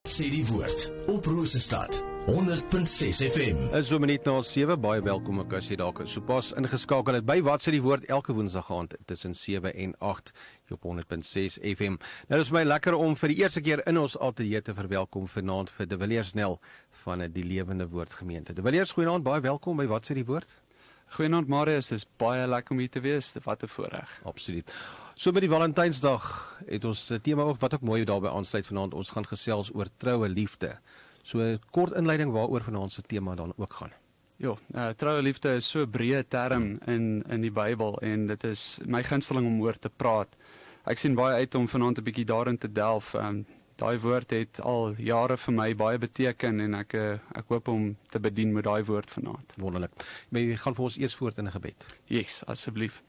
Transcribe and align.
Sê 0.06 0.30
die 0.30 0.46
woord 0.46 0.92
op 1.10 1.26
Rosestad 1.26 2.04
100.6 2.26 3.30
FM. 3.30 3.58
Is 3.78 3.88
so 3.88 4.00
minuut 4.00 4.26
na 4.26 4.40
7 4.42 4.74
baie 4.82 5.02
welkom 5.06 5.44
ek 5.44 5.52
as 5.60 5.68
jy 5.70 5.76
dalk 5.78 6.00
sopas 6.10 6.48
ingeskakel 6.58 7.20
het 7.20 7.26
by 7.28 7.36
wat 7.46 7.62
sê 7.62 7.76
die 7.76 7.84
woord 7.86 8.08
elke 8.10 8.34
woensdag 8.34 8.72
aand 8.74 8.96
tussen 9.06 9.36
7 9.38 9.70
en 9.70 9.94
8 10.02 10.32
op 10.74 10.88
100.6 10.90 11.60
FM. 11.70 12.00
Nou 12.32 12.40
is 12.42 12.50
my 12.50 12.64
lekker 12.66 12.98
om 12.98 13.14
vir 13.20 13.30
die 13.30 13.38
eerste 13.44 13.62
keer 13.62 13.84
in 13.86 14.02
ons 14.02 14.18
ateljee 14.18 14.64
te 14.66 14.74
verwelkom 14.74 15.30
vanaand 15.30 15.70
vir 15.78 15.92
De 15.92 16.00
Villiers 16.02 16.34
Nel 16.34 16.58
van 17.06 17.22
die 17.30 17.44
Lewende 17.46 17.86
Woord 17.90 18.14
Gemeente. 18.18 18.54
De 18.54 18.64
Villiers, 18.66 18.96
goeienaand, 18.96 19.26
baie 19.26 19.42
welkom 19.46 19.78
by 19.78 19.86
wat 19.90 20.08
sê 20.08 20.16
die 20.18 20.26
woord. 20.26 20.50
Goeienaand 21.14 21.50
Marius, 21.52 21.92
dis 21.94 22.06
baie 22.18 22.48
lekker 22.50 22.74
om 22.74 22.82
hier 22.82 22.90
te 22.90 23.02
wees. 23.04 23.30
Wat 23.46 23.64
'n 23.64 23.70
voorreg. 23.70 24.10
Absoluut. 24.24 24.74
So 25.16 25.32
by 25.32 25.40
die 25.40 25.50
Valentynsdag 25.50 26.24
het 26.68 26.86
ons 26.86 27.12
'n 27.12 27.22
tema 27.22 27.44
ook 27.44 27.60
wat 27.62 27.74
ook 27.74 27.82
mooi 27.82 28.06
daarbey 28.06 28.32
aansluit 28.32 28.68
vanaand. 28.68 28.94
Ons 28.94 29.12
gaan 29.12 29.26
gesels 29.26 29.70
oor 29.74 29.88
troue 29.98 30.30
liefde. 30.30 30.80
So 31.22 31.40
'n 31.40 31.60
kort 31.72 31.94
inleiding 31.94 32.32
waaroor 32.32 32.64
vanaand 32.64 32.92
se 32.92 33.02
tema 33.02 33.36
dan 33.36 33.54
ook 33.58 33.74
gaan. 33.74 33.92
Ja, 34.38 34.56
uh, 34.76 34.90
troue 34.90 35.22
liefde 35.22 35.56
is 35.56 35.70
so 35.70 35.82
'n 35.82 35.92
breë 35.92 36.28
term 36.28 36.80
in 36.86 37.24
in 37.30 37.42
die 37.42 37.52
Bybel 37.52 38.02
en 38.02 38.28
dit 38.28 38.44
is 38.44 38.80
my 38.86 39.04
gunsteling 39.04 39.46
om 39.46 39.62
oor 39.62 39.78
te 39.78 39.90
praat. 39.90 40.36
Ek 40.86 40.98
sien 40.98 41.16
baie 41.16 41.36
uit 41.36 41.56
om 41.56 41.68
vanaand 41.68 41.98
'n 41.98 42.04
bietjie 42.04 42.26
daarin 42.26 42.58
te 42.58 42.72
delf. 42.72 43.14
Um, 43.14 43.46
daai 43.76 44.00
woord 44.00 44.30
het 44.32 44.62
al 44.62 44.94
jare 44.98 45.38
vir 45.38 45.54
my 45.54 45.68
baie 45.76 45.98
beteken 46.00 46.60
en 46.64 46.78
ek 46.80 46.94
eh, 46.94 47.18
ek 47.36 47.50
hoop 47.52 47.68
om 47.68 47.90
te 48.12 48.20
bedien 48.20 48.54
met 48.54 48.64
daai 48.64 48.84
woord 48.84 49.10
vanaand. 49.12 49.56
Wonderlik. 49.60 50.06
Jy 50.32 50.56
gaan 50.62 50.76
vir 50.76 50.86
ons 50.86 50.98
eers 50.98 51.16
voort 51.16 51.38
in 51.38 51.48
'n 51.48 51.52
gebed. 51.52 51.86
Yes, 52.08 52.44
asseblief. 52.48 53.02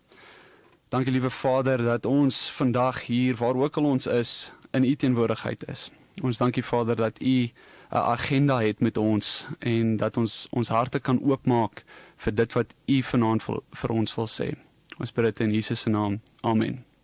Dankie 0.89 1.13
liewe 1.13 1.31
Vader 1.31 1.79
dat 1.79 2.07
ons 2.07 2.51
vandag 2.51 3.07
hier 3.07 3.37
waar 3.37 3.57
ook 3.57 3.77
al 3.77 3.85
ons 3.85 4.07
is 4.07 4.53
in 4.73 4.85
u 4.85 4.97
teenwoordigheid 4.97 5.69
is. 5.69 5.91
Ons 6.23 6.39
dankie 6.39 6.65
Vader 6.65 6.97
dat 6.97 7.23
u 7.23 7.51
'n 7.91 7.97
agenda 7.97 8.61
het 8.61 8.81
met 8.81 8.97
ons 8.97 9.47
en 9.59 9.97
dat 9.97 10.17
ons 10.17 10.47
ons 10.51 10.69
harte 10.69 10.99
kan 10.99 11.21
oopmaak 11.23 11.85
vir 12.17 12.35
dit 12.35 12.53
wat 12.53 12.75
u 12.87 13.03
vanaand 13.03 13.43
vir 13.71 13.91
ons 13.91 14.15
wil 14.15 14.27
sê. 14.27 14.55
Ons 14.99 15.13
bid 15.13 15.25
dit 15.25 15.41
in 15.41 15.53
Jesus 15.53 15.81
se 15.81 15.91
naam. 15.91 16.21
Amen. 16.41 16.96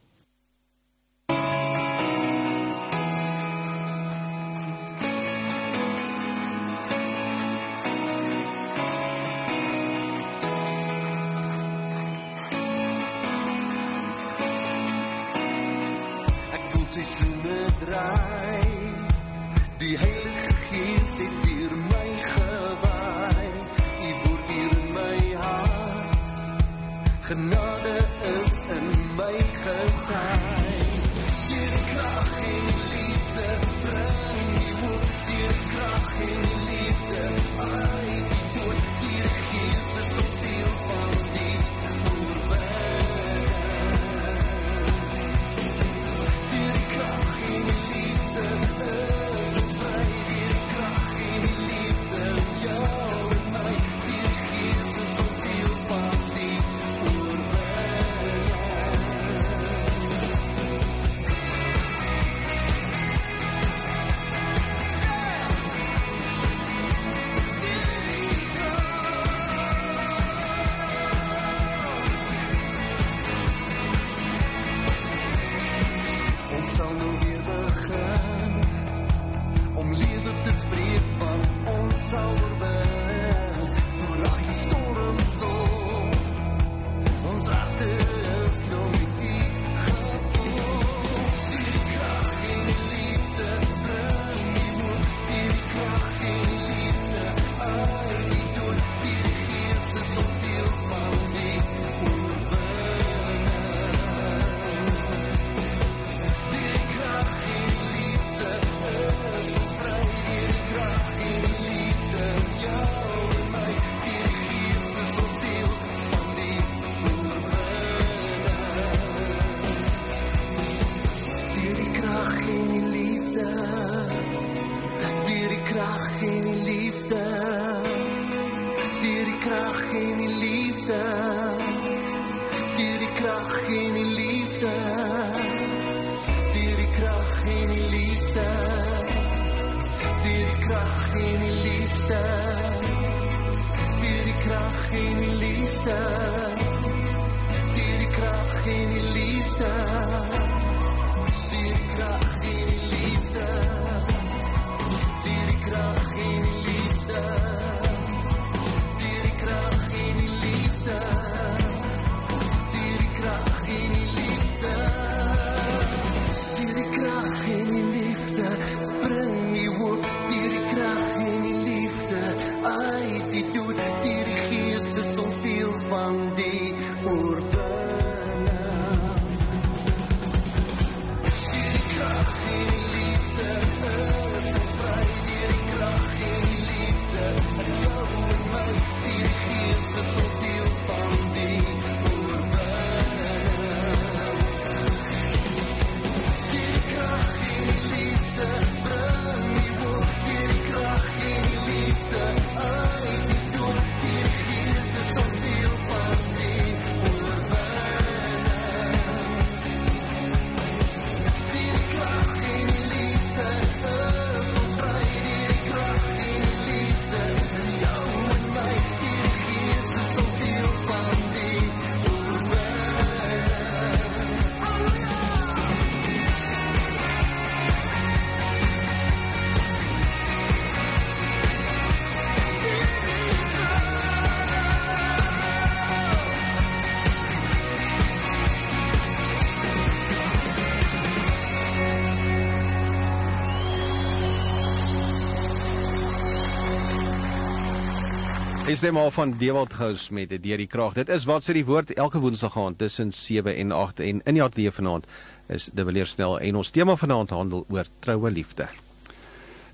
Jy 248.72 248.78
stem 248.80 248.96
al 248.96 249.10
van 249.12 249.34
Dewald 249.36 249.74
Gous 249.76 250.06
met 250.16 250.30
die 250.30 250.38
deur 250.40 250.56
die 250.56 250.66
krag. 250.70 250.94
Dit 250.96 251.10
is 251.12 251.26
wat 251.28 251.44
sê 251.44 251.52
die 251.52 251.66
woord 251.68 251.90
elke 251.92 252.22
woensdag 252.22 252.54
gaan 252.54 252.72
tussen 252.80 253.10
7 253.12 253.52
en 253.52 253.72
8 253.76 253.98
en 254.00 254.20
in 254.24 254.38
die 254.38 254.40
ateljee 254.40 254.72
vanaand 254.72 255.04
is 255.52 255.66
De 255.76 255.84
Villiers 255.84 256.14
snel 256.16 256.38
en 256.40 256.56
ons 256.56 256.70
tema 256.72 256.94
vanaand 256.96 257.34
handel 257.36 257.66
oor 257.68 257.90
troue 258.00 258.30
liefde. 258.32 258.70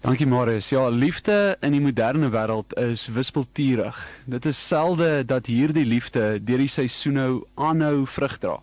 Dankie 0.02 0.26
Marius. 0.26 0.72
Ja, 0.74 0.88
liefde 0.90 1.54
in 1.62 1.76
die 1.76 1.82
moderne 1.84 2.32
wêreld 2.34 2.74
is 2.74 3.04
wispelturig. 3.14 4.00
Dit 4.26 4.48
is 4.50 4.58
selde 4.66 5.22
dat 5.22 5.46
hierdie 5.46 5.86
liefde 5.86 6.40
deur 6.42 6.64
die 6.64 6.72
seisoene 6.74 7.28
aanhou 7.54 8.02
vrug 8.16 8.34
dra. 8.42 8.56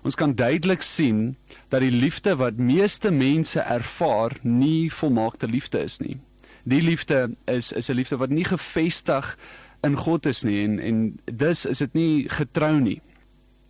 Ons 0.00 0.16
kan 0.16 0.32
duidelik 0.32 0.80
sien 0.80 1.36
dat 1.68 1.84
die 1.84 1.92
liefde 1.92 2.38
wat 2.40 2.56
meeste 2.56 3.12
mense 3.12 3.60
ervaar 3.60 4.38
nie 4.40 4.88
volmaakte 4.88 5.44
liefde 5.44 5.84
is 5.84 6.00
nie. 6.00 6.16
Die 6.62 6.82
liefde 6.82 7.30
is 7.44 7.72
is 7.72 7.88
'n 7.88 7.94
liefde 7.94 8.16
wat 8.16 8.30
nie 8.30 8.44
gefestig 8.44 9.36
in 9.82 9.96
God 9.96 10.26
is 10.26 10.42
nie 10.42 10.64
en 10.64 10.78
en 10.78 11.20
dus 11.24 11.66
is 11.66 11.78
dit 11.78 11.94
nie 11.94 12.28
getrou 12.28 12.80
nie. 12.80 13.00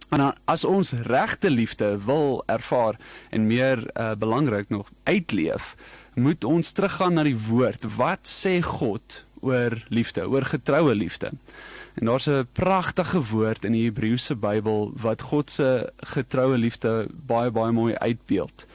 En 0.08 0.35
as 0.44 0.64
ons 0.64 0.93
regte 0.93 1.50
liefde 1.50 1.99
wil 2.05 2.43
ervaar 2.46 2.96
en 3.31 3.46
meer 3.46 3.90
uh, 3.93 4.14
belangrik 4.17 4.69
nog 4.69 4.88
uitleef, 5.05 5.75
moet 6.14 6.44
ons 6.44 6.73
teruggaan 6.73 7.14
na 7.14 7.23
die 7.23 7.37
woord. 7.37 7.85
Wat 7.96 8.25
sê 8.25 8.58
God 8.64 9.25
oor 9.40 9.76
liefde, 9.88 10.25
oor 10.29 10.49
getroue 10.49 10.94
liefde? 10.94 11.31
En 12.00 12.06
daar's 12.06 12.29
'n 12.29 12.46
pragtige 12.52 13.23
woord 13.23 13.64
in 13.64 13.73
die 13.73 13.85
Hebreëse 13.85 14.35
Bybel 14.35 14.93
wat 14.96 15.23
God 15.23 15.50
se 15.50 15.93
getroue 15.96 16.58
liefde 16.58 17.06
baie 17.26 17.50
baie 17.50 17.73
mooi 17.73 17.94
uitbeeld. 17.94 18.67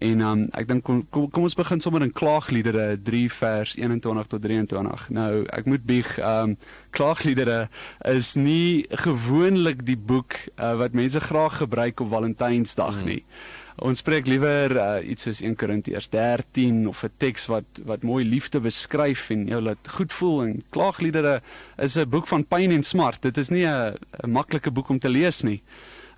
En 0.00 0.20
um, 0.24 0.42
ek 0.56 0.68
dink 0.68 0.84
kom, 0.84 1.02
kom 1.12 1.28
kom 1.28 1.44
ons 1.44 1.56
begin 1.58 1.80
sommer 1.80 2.02
in 2.06 2.12
Klaagliedere 2.16 2.96
3 3.04 3.22
vers 3.36 3.74
21 3.76 4.30
tot 4.32 4.42
23. 4.42 5.08
Nou, 5.12 5.30
ek 5.52 5.68
moet 5.68 5.84
bieg, 5.84 6.14
um 6.24 6.56
Klaagliedere 6.96 7.68
is 8.08 8.34
nie 8.34 8.86
gewoonlik 9.04 9.84
die 9.86 9.98
boek 9.98 10.38
uh, 10.56 10.74
wat 10.80 10.96
mense 10.96 11.20
graag 11.20 11.60
gebruik 11.60 12.00
op 12.00 12.14
Valentynsdag 12.14 12.96
hmm. 13.02 13.10
nie. 13.12 13.20
Hmm. 13.20 13.60
Ons 13.80 14.02
spreek 14.02 14.26
liewer 14.28 14.74
uh, 14.76 14.86
iets 15.08 15.24
soos 15.24 15.38
1 15.40 15.54
Korintiërs 15.56 16.10
13 16.12 16.82
of 16.90 17.04
'n 17.04 17.12
teks 17.16 17.46
wat 17.48 17.80
wat 17.88 18.02
mooi 18.04 18.24
liefde 18.24 18.60
beskryf 18.60 19.30
en 19.30 19.46
jou 19.48 19.60
laat 19.60 19.88
goed 19.88 20.12
voel 20.12 20.42
en 20.44 20.62
klaagliedere 20.70 21.40
is 21.78 21.96
'n 21.96 22.08
boek 22.08 22.26
van 22.26 22.44
pyn 22.44 22.72
en 22.72 22.82
smart. 22.82 23.22
Dit 23.22 23.38
is 23.38 23.48
nie 23.48 23.64
'n 23.64 23.96
maklike 24.26 24.70
boek 24.70 24.88
om 24.88 24.98
te 24.98 25.08
lees 25.08 25.42
nie. 25.42 25.62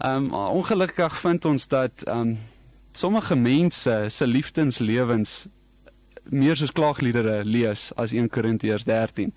Um 0.04 0.34
ongelukkig 0.34 1.20
vind 1.20 1.44
ons 1.44 1.68
dat 1.68 2.02
um 2.08 2.38
sommige 2.98 3.36
mense 3.36 4.06
se 4.08 4.26
liefdenslewens 4.26 5.46
meer 6.30 6.56
soos 6.56 6.72
klaagliedere 6.72 7.42
lees 7.44 7.90
as 7.98 8.12
1 8.12 8.28
Korintiërs 8.30 8.84
13. 8.86 9.32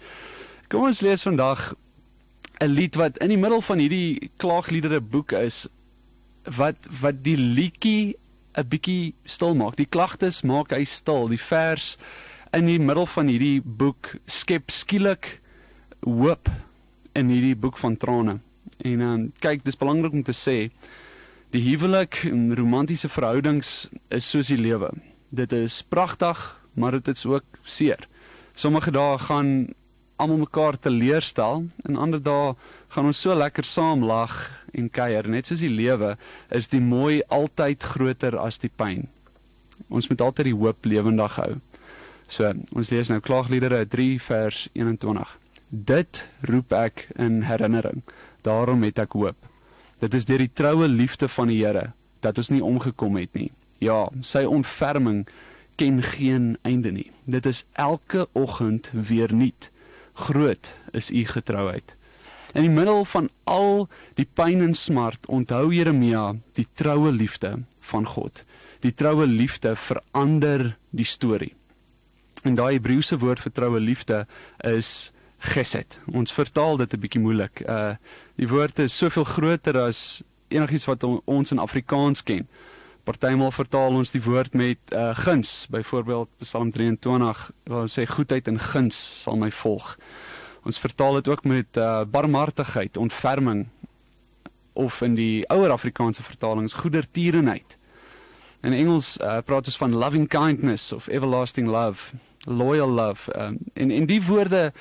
Kom 0.70 0.86
ons 0.90 1.02
lees 1.02 1.24
vandag 1.26 1.74
'n 2.62 2.72
lied 2.72 2.96
wat 2.96 3.18
in 3.18 3.30
die 3.30 3.38
middel 3.38 3.62
van 3.62 3.80
hierdie 3.80 4.30
klaagliedere 4.38 5.02
boek 5.02 5.32
is 5.32 5.68
wat 6.58 6.88
wat 7.02 7.24
die 7.24 7.38
liedjie 7.38 8.16
'n 8.58 8.68
bietjie 8.68 9.14
stil 9.26 9.56
maak. 9.56 9.76
Die 9.76 9.90
klagtes 9.90 10.42
maak 10.42 10.72
hy 10.72 10.84
stil. 10.84 11.28
Die 11.28 11.42
vers 11.42 11.98
in 12.54 12.66
die 12.66 12.80
middel 12.80 13.06
van 13.06 13.28
hierdie 13.28 13.62
boek 13.62 14.16
skep 14.26 14.72
skielik 14.72 15.40
hoop 16.06 16.50
in 17.14 17.30
hierdie 17.30 17.56
boek 17.56 17.78
van 17.78 17.98
trane. 17.98 18.40
En 18.78 19.02
um, 19.02 19.32
kyk, 19.40 19.64
dis 19.64 19.78
belangrik 19.78 20.14
om 20.14 20.24
te 20.24 20.36
sê 20.36 20.70
die 21.54 21.62
huwelik 21.70 22.24
en 22.30 22.56
romantiese 22.58 23.10
verhoudings 23.10 23.90
is 24.14 24.30
soos 24.30 24.50
die 24.52 24.60
lewe. 24.60 24.92
Dit 25.30 25.54
is 25.56 25.82
pragtig, 25.84 26.40
maar 26.74 26.98
dit 26.98 27.08
is 27.08 27.26
ook 27.26 27.46
seer. 27.64 28.08
Sommige 28.56 28.92
dae 28.92 29.18
gaan 29.20 29.74
almal 30.16 30.46
mekaar 30.46 30.78
teleurstel 30.80 31.66
en 31.84 31.98
ander 32.00 32.22
dae 32.24 32.54
gaan 32.96 33.10
ons 33.12 33.20
so 33.20 33.36
lekker 33.36 33.68
saam 33.68 34.06
lag 34.08 34.36
en 34.76 34.90
kuier 34.90 35.28
net 35.28 35.48
soos 35.50 35.64
die 35.64 35.72
lewe 35.72 36.16
is 36.56 36.70
die 36.72 36.84
mooi 36.84 37.22
altyd 37.28 37.84
groter 37.84 38.38
as 38.40 38.60
die 38.64 38.72
pyn. 38.72 39.08
Ons 39.92 40.08
moet 40.10 40.24
altyd 40.24 40.52
die 40.52 40.56
hoop 40.56 40.88
lewendig 40.88 41.36
hou. 41.40 41.56
So, 42.32 42.48
ons 42.74 42.90
lees 42.90 43.12
nou 43.12 43.20
Klaagliedere 43.22 43.84
3 43.86 44.16
vers 44.24 44.66
21. 44.74 45.36
Dit 45.70 46.24
roep 46.48 46.74
ek 46.74 47.08
in 47.22 47.44
herinnering. 47.46 48.02
Daarom 48.48 48.86
het 48.88 49.02
ek 49.04 49.18
hoop. 49.20 49.38
Dit 50.06 50.14
is 50.14 50.28
deur 50.30 50.44
die 50.44 50.54
troue 50.54 50.86
liefde 50.88 51.26
van 51.34 51.50
die 51.50 51.64
Here 51.64 51.88
dat 52.22 52.38
ons 52.38 52.52
nie 52.54 52.62
omgekom 52.62 53.16
het 53.18 53.34
nie. 53.34 53.50
Ja, 53.82 54.06
sy 54.22 54.44
ontferming 54.46 55.24
ken 55.82 56.02
geen 56.06 56.52
einde 56.62 56.92
nie. 56.94 57.08
Dit 57.26 57.46
is 57.50 57.64
elke 57.74 58.28
oggend 58.38 58.92
weer 58.94 59.34
nuut. 59.34 59.72
Groot 60.14 60.74
is 60.94 61.10
u 61.10 61.26
getrouheid. 61.26 61.96
In 62.54 62.68
die 62.68 62.72
middel 62.72 63.02
van 63.10 63.32
al 63.50 63.88
die 64.14 64.28
pyn 64.30 64.62
en 64.62 64.78
smart 64.78 65.26
onthou 65.26 65.74
Jeremia 65.74 66.36
die 66.54 66.68
troue 66.78 67.12
liefde 67.12 67.56
van 67.90 68.06
God. 68.06 68.44
Die 68.86 68.94
troue 68.94 69.26
liefde 69.28 69.74
verander 69.76 70.76
die 70.94 71.10
storie. 71.10 71.54
En 72.46 72.56
daai 72.56 72.78
Hebreëse 72.78 73.18
woord 73.18 73.42
vir 73.42 73.58
troue 73.58 73.82
liefde 73.82 74.26
is 74.62 75.12
gesed. 75.46 76.00
Ons 76.12 76.34
vertaal 76.34 76.78
dit 76.78 76.94
'n 76.94 77.00
bietjie 77.00 77.22
moeilik. 77.22 77.62
Uh 77.68 77.96
die 78.36 78.48
woord 78.48 78.80
is 78.80 78.98
soveel 78.98 79.24
groter 79.24 79.78
as 79.78 80.24
enigiets 80.48 80.86
wat 80.86 81.04
ons 81.26 81.52
in 81.52 81.60
Afrikaans 81.60 82.24
ken. 82.24 82.48
Partymal 83.04 83.52
vertaal 83.52 83.96
ons 83.96 84.12
die 84.12 84.22
woord 84.22 84.54
met 84.54 84.78
uh 84.92 85.16
guns, 85.16 85.68
byvoorbeeld 85.70 86.30
Psalm 86.40 86.72
23 86.72 87.52
waar 87.64 87.88
sê 87.90 88.06
goedheid 88.06 88.48
en 88.48 88.60
guns 88.60 89.22
sal 89.24 89.38
my 89.38 89.52
volg. 89.52 89.98
Ons 90.66 90.80
vertaal 90.82 91.14
dit 91.14 91.28
ook 91.28 91.44
met 91.44 91.78
uh, 91.78 92.02
barmhartigheid, 92.10 92.98
ontferming 92.98 93.68
of 94.74 95.02
in 95.02 95.14
die 95.16 95.46
ouer 95.54 95.70
Afrikaanse 95.70 96.24
vertalings 96.24 96.74
goedertierenheid. 96.74 97.78
In 98.66 98.74
Engels 98.74 99.18
uh, 99.22 99.38
praat 99.46 99.70
ons 99.70 99.78
van 99.78 99.94
loving 99.94 100.28
kindness 100.28 100.92
of 100.92 101.08
everlasting 101.08 101.68
love, 101.70 102.18
loyal 102.50 102.90
love. 102.90 103.30
Um, 103.38 103.58
en 103.74 103.92
en 103.92 104.10
die 104.10 104.22
woorde 104.26 104.74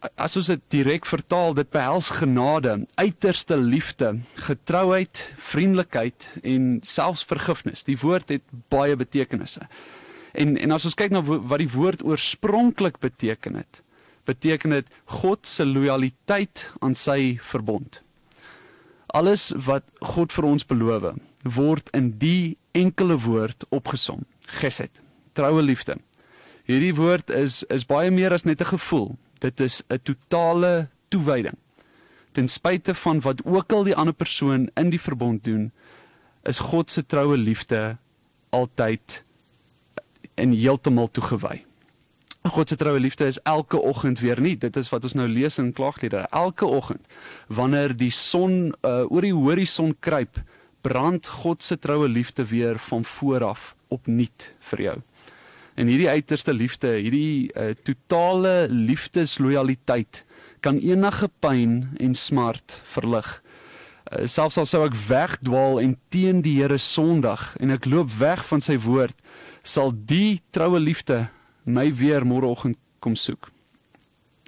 as 0.00 0.36
ons 0.36 0.48
dit 0.48 0.62
direk 0.72 1.06
vertaal, 1.08 1.54
dit 1.54 1.70
behels 1.70 2.08
genade, 2.20 2.86
uiterste 3.00 3.56
liefde, 3.60 4.14
getrouheid, 4.46 5.22
vriendelikheid 5.36 6.28
en 6.42 6.78
selfs 6.86 7.24
vergifnis. 7.28 7.84
Die 7.84 7.98
woord 8.00 8.32
het 8.32 8.44
baie 8.72 8.96
betekenisse. 8.96 9.66
En 10.32 10.56
en 10.56 10.72
as 10.72 10.86
ons 10.88 10.96
kyk 10.96 11.12
na 11.12 11.22
wat 11.24 11.58
die 11.60 11.72
woord 11.72 12.04
oorspronklik 12.06 13.00
beteken 13.02 13.58
het, 13.60 13.82
beteken 14.28 14.76
dit 14.78 14.86
God 15.20 15.46
se 15.46 15.66
lojaliteit 15.66 16.68
aan 16.80 16.94
sy 16.94 17.36
verbond. 17.42 18.00
Alles 19.10 19.50
wat 19.66 19.84
God 20.14 20.32
vir 20.32 20.46
ons 20.46 20.66
beloof, 20.66 21.16
word 21.42 21.90
in 21.96 22.12
die 22.22 22.56
enkele 22.76 23.18
woord 23.18 23.66
opgesom. 23.74 24.22
Gesed, 24.60 25.02
troue 25.34 25.62
liefde. 25.62 25.98
Hierdie 26.70 26.94
woord 26.94 27.32
is 27.34 27.64
is 27.68 27.88
baie 27.88 28.10
meer 28.14 28.32
as 28.32 28.46
net 28.46 28.62
'n 28.62 28.72
gevoel. 28.76 29.16
Dit 29.40 29.60
is 29.60 29.82
'n 29.88 30.00
totale 30.02 30.88
toewyding. 31.08 31.56
Ten 32.32 32.48
spyte 32.48 32.94
van 32.94 33.20
wat 33.20 33.44
ook 33.44 33.72
al 33.72 33.82
die 33.82 33.96
ander 33.96 34.14
persoon 34.14 34.70
in 34.74 34.90
die 34.90 35.00
verbond 35.00 35.44
doen, 35.44 35.72
is 36.42 36.58
God 36.58 36.90
se 36.90 37.06
troue 37.06 37.36
liefde 37.36 37.96
altyd 38.50 39.22
en 40.34 40.52
heeltemal 40.52 41.10
toegewy. 41.10 41.64
God 42.48 42.68
se 42.68 42.76
troue 42.76 43.00
liefde 43.00 43.26
is 43.26 43.40
elke 43.42 43.76
oggend 43.76 44.20
weer 44.20 44.40
nie. 44.40 44.56
Dit 44.56 44.76
is 44.76 44.88
wat 44.88 45.04
ons 45.04 45.14
nou 45.18 45.28
lees 45.28 45.58
in 45.60 45.72
Klaagliedere. 45.76 46.26
Elke 46.30 46.66
oggend 46.66 47.04
wanneer 47.46 47.92
die 47.96 48.10
son 48.10 48.72
uh, 48.80 49.04
oor 49.12 49.26
die 49.26 49.34
horison 49.34 49.92
kruip, 50.00 50.40
brand 50.80 51.28
God 51.42 51.62
se 51.62 51.76
troue 51.78 52.08
liefde 52.08 52.46
weer 52.48 52.78
van 52.78 53.04
voor 53.04 53.44
af 53.44 53.74
opnuut 53.88 54.52
vir 54.70 54.82
jou. 54.86 54.96
En 55.78 55.90
hierdie 55.90 56.08
uiterste 56.10 56.54
liefde, 56.54 56.96
hierdie 56.98 57.50
uh, 57.54 57.70
totale 57.86 58.66
liefdeslojaliteit 58.70 60.24
kan 60.60 60.80
enige 60.82 61.30
pyn 61.40 61.94
en 62.00 62.14
smart 62.14 62.78
verlig. 62.94 63.28
Uh, 64.10 64.26
selfs 64.26 64.58
al 64.58 64.68
sou 64.68 64.82
ek 64.88 64.98
wegdwaal 65.08 65.80
en 65.82 65.94
teen 66.12 66.42
die 66.44 66.58
Here 66.58 66.78
sondig 66.82 67.44
en 67.60 67.72
ek 67.76 67.88
loop 67.88 68.12
weg 68.20 68.42
van 68.50 68.64
sy 68.64 68.76
woord, 68.82 69.16
sal 69.62 69.94
die 69.94 70.40
troue 70.54 70.80
liefde 70.82 71.28
my 71.64 71.90
weer 71.94 72.26
môreoggend 72.26 72.78
kom 73.00 73.16
soek. 73.16 73.50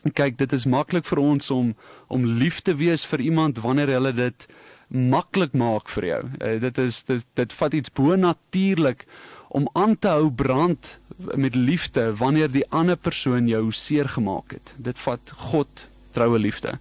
Kyk, 0.02 0.34
dit 0.40 0.52
is 0.52 0.66
maklik 0.66 1.06
vir 1.06 1.20
ons 1.22 1.50
om 1.54 1.72
om 2.12 2.24
lief 2.26 2.60
te 2.60 2.74
wees 2.76 3.06
vir 3.08 3.22
iemand 3.24 3.62
wanneer 3.64 3.94
hulle 3.94 4.12
dit 4.12 4.46
maklik 4.92 5.54
maak 5.56 5.88
vir 5.94 6.08
jou. 6.08 6.22
Uh, 6.42 6.56
dit 6.60 6.80
is 6.82 7.02
dit 7.08 7.28
dit 7.38 7.54
vat 7.60 7.76
iets 7.78 7.92
bo-natuurlik 7.94 9.06
om 9.52 9.68
aan 9.76 9.98
te 9.98 10.08
hou 10.08 10.30
brand 10.32 10.98
met 11.36 11.54
liefde 11.54 12.06
wanneer 12.16 12.48
die 12.50 12.64
ander 12.72 12.96
persoon 12.96 13.48
jou 13.50 13.66
seer 13.76 14.08
gemaak 14.08 14.54
het. 14.56 14.74
Dit 14.80 15.00
vat 15.04 15.34
God 15.52 15.88
troue 16.16 16.38
liefde. 16.40 16.78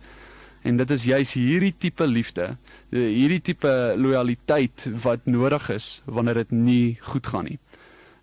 En 0.63 0.77
dit 0.77 0.93
is 0.95 1.07
juis 1.09 1.33
hierdie 1.35 1.73
tipe 1.77 2.07
liefde, 2.07 2.53
hierdie 2.93 3.41
tipe 3.41 3.71
lojaliteit 3.97 4.87
wat 5.03 5.25
nodig 5.25 5.67
is 5.73 6.01
wanneer 6.05 6.43
dit 6.43 6.51
nie 6.55 6.85
goed 7.11 7.27
gaan 7.27 7.49
nie. 7.49 7.59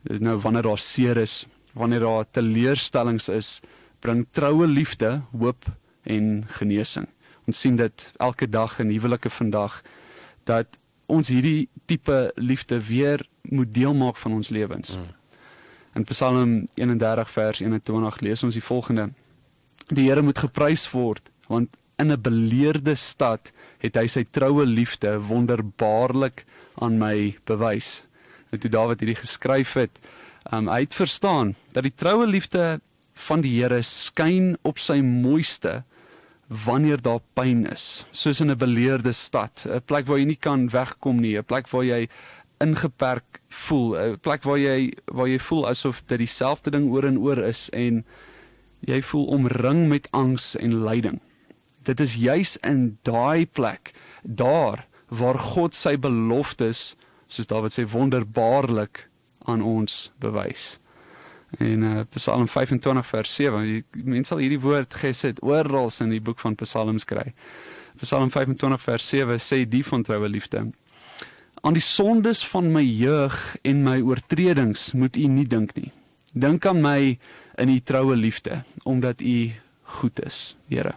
Dis 0.09 0.23
nou 0.25 0.38
wanneer 0.40 0.64
daar 0.71 0.81
seer 0.81 1.21
is, 1.21 1.43
wanneer 1.76 2.07
daar 2.07 2.28
teleurstellings 2.33 3.28
is, 3.28 3.59
bring 4.00 4.25
troue 4.33 4.69
liefde, 4.71 5.19
hoop 5.37 5.67
en 6.09 6.47
genesing. 6.61 7.09
Ons 7.45 7.61
sien 7.61 7.76
dit 7.76 8.12
elke 8.17 8.49
dag 8.49 8.78
in 8.81 8.95
huwelike 8.95 9.33
vandag 9.33 9.83
dat 10.49 10.78
ons 11.09 11.28
hierdie 11.33 11.69
tipe 11.88 12.31
liefde 12.37 12.78
weer 12.88 13.26
moet 13.50 13.75
deel 13.75 13.95
maak 13.95 14.17
van 14.17 14.33
ons 14.33 14.49
lewens. 14.49 14.97
Mm. 14.97 15.07
In 15.95 16.05
Psalm 16.05 16.69
31 16.75 17.31
vers 17.31 17.61
21 17.61 18.21
lees 18.21 18.43
ons 18.43 18.55
die 18.55 18.64
volgende: 18.64 19.11
Die 19.88 20.09
Here 20.09 20.23
moet 20.23 20.38
geprys 20.38 20.90
word 20.90 21.31
want 21.49 21.76
in 21.99 22.12
'n 22.12 22.21
beleerde 22.21 22.95
stad 22.95 23.52
het 23.78 23.97
hy 23.97 24.07
sy 24.07 24.25
troue 24.31 24.67
liefde 24.67 25.19
wonderbaarlik 25.19 26.45
aan 26.78 26.99
my 26.99 27.38
bewys. 27.45 28.05
En 28.50 28.59
toe 28.59 28.71
Dawid 28.71 29.00
hierdie 29.00 29.19
geskryf 29.19 29.73
het, 29.73 29.99
um, 30.52 30.69
hy 30.69 30.81
het 30.81 30.95
verstaan 30.95 31.55
dat 31.73 31.83
die 31.83 31.95
troue 31.95 32.26
liefde 32.26 32.81
van 33.14 33.40
die 33.40 33.57
Here 33.59 33.83
skyn 33.83 34.57
op 34.62 34.78
sy 34.78 35.00
mooiste 35.00 35.83
wanneer 36.49 37.02
daar 37.02 37.21
pyn 37.37 37.67
is, 37.73 38.07
soos 38.11 38.40
in 38.40 38.50
'n 38.50 38.57
beleerde 38.57 39.12
stad, 39.12 39.67
'n 39.67 39.83
plek 39.85 40.07
waar 40.07 40.19
jy 40.19 40.25
nie 40.25 40.40
kan 40.40 40.69
wegkom 40.69 41.21
nie, 41.21 41.37
'n 41.37 41.45
plek 41.45 41.69
waar 41.69 41.85
jy 41.85 42.09
ingeperk 42.61 43.38
voel, 43.49 43.97
'n 43.97 44.19
plek 44.21 44.43
waar 44.43 44.59
jy 44.59 44.93
waar 45.05 45.28
jy 45.28 45.38
voel 45.38 45.69
asof 45.69 46.02
dit 46.07 46.19
dieselfde 46.19 46.71
ding 46.71 46.90
oor 46.90 47.05
en 47.05 47.19
oor 47.19 47.38
is 47.38 47.71
en 47.71 48.05
jy 48.81 49.02
voel 49.02 49.26
omring 49.26 49.88
met 49.88 50.09
angs 50.11 50.57
en 50.57 50.85
lyding. 50.85 51.21
Dit 51.83 52.00
is 52.00 52.14
juis 52.14 52.57
in 52.57 52.99
daai 53.02 53.47
plek, 53.47 53.93
daar 54.23 54.87
waar 55.09 55.38
God 55.38 55.75
sy 55.75 55.97
beloftes, 55.97 56.97
soos 57.28 57.47
Dawid 57.47 57.73
sê 57.73 57.87
wonderbaarlik 57.88 59.09
aan 59.49 59.62
ons 59.62 60.11
bewys. 60.21 60.78
En 61.57 61.83
uh, 61.83 62.00
Psalm 62.12 62.49
25 62.49 63.07
vers 63.07 63.35
7, 63.35 63.85
mense 64.05 64.28
sal 64.28 64.43
hierdie 64.43 64.61
woord 64.61 64.95
gesit 64.95 65.40
oral 65.43 65.88
in 66.05 66.12
die 66.12 66.21
boek 66.21 66.40
van 66.45 66.59
Psalms 66.61 67.09
kry. 67.09 67.33
Psalm 68.02 68.28
25 68.31 68.83
vers 68.85 69.09
7 69.09 69.40
sê 69.40 69.62
die 69.64 69.85
van 69.85 70.05
troue 70.05 70.28
liefde. 70.28 70.67
Aan 71.61 71.75
die 71.75 71.83
sondes 71.83 72.45
van 72.47 72.71
my 72.73 72.83
jeug 72.85 73.57
en 73.67 73.83
my 73.83 73.99
oortredings 74.05 74.93
moet 74.93 75.17
u 75.17 75.27
nie 75.27 75.47
dink 75.47 75.75
nie. 75.75 75.91
Dink 76.33 76.67
aan 76.67 76.81
my 76.85 77.19
in 77.59 77.73
u 77.73 77.81
troue 77.81 78.17
liefde 78.17 78.62
omdat 78.83 79.21
u 79.21 79.53
goed 79.99 80.25
is, 80.25 80.57
Here. 80.69 80.95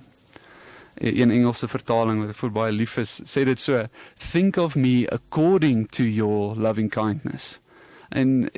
Een 0.96 1.32
Engelse 1.32 1.68
vertaling 1.68 2.20
wat 2.22 2.36
ek 2.36 2.41
vir 2.44 2.51
baie 2.53 2.74
lief 2.75 2.98
is, 3.01 3.22
sê 3.25 3.46
dit 3.48 3.60
so: 3.60 3.88
Think 4.32 4.58
of 4.58 4.75
me 4.75 5.08
according 5.10 5.88
to 5.98 6.03
your 6.03 6.53
loving 6.56 6.91
kindness. 6.91 7.60
En 8.10 8.51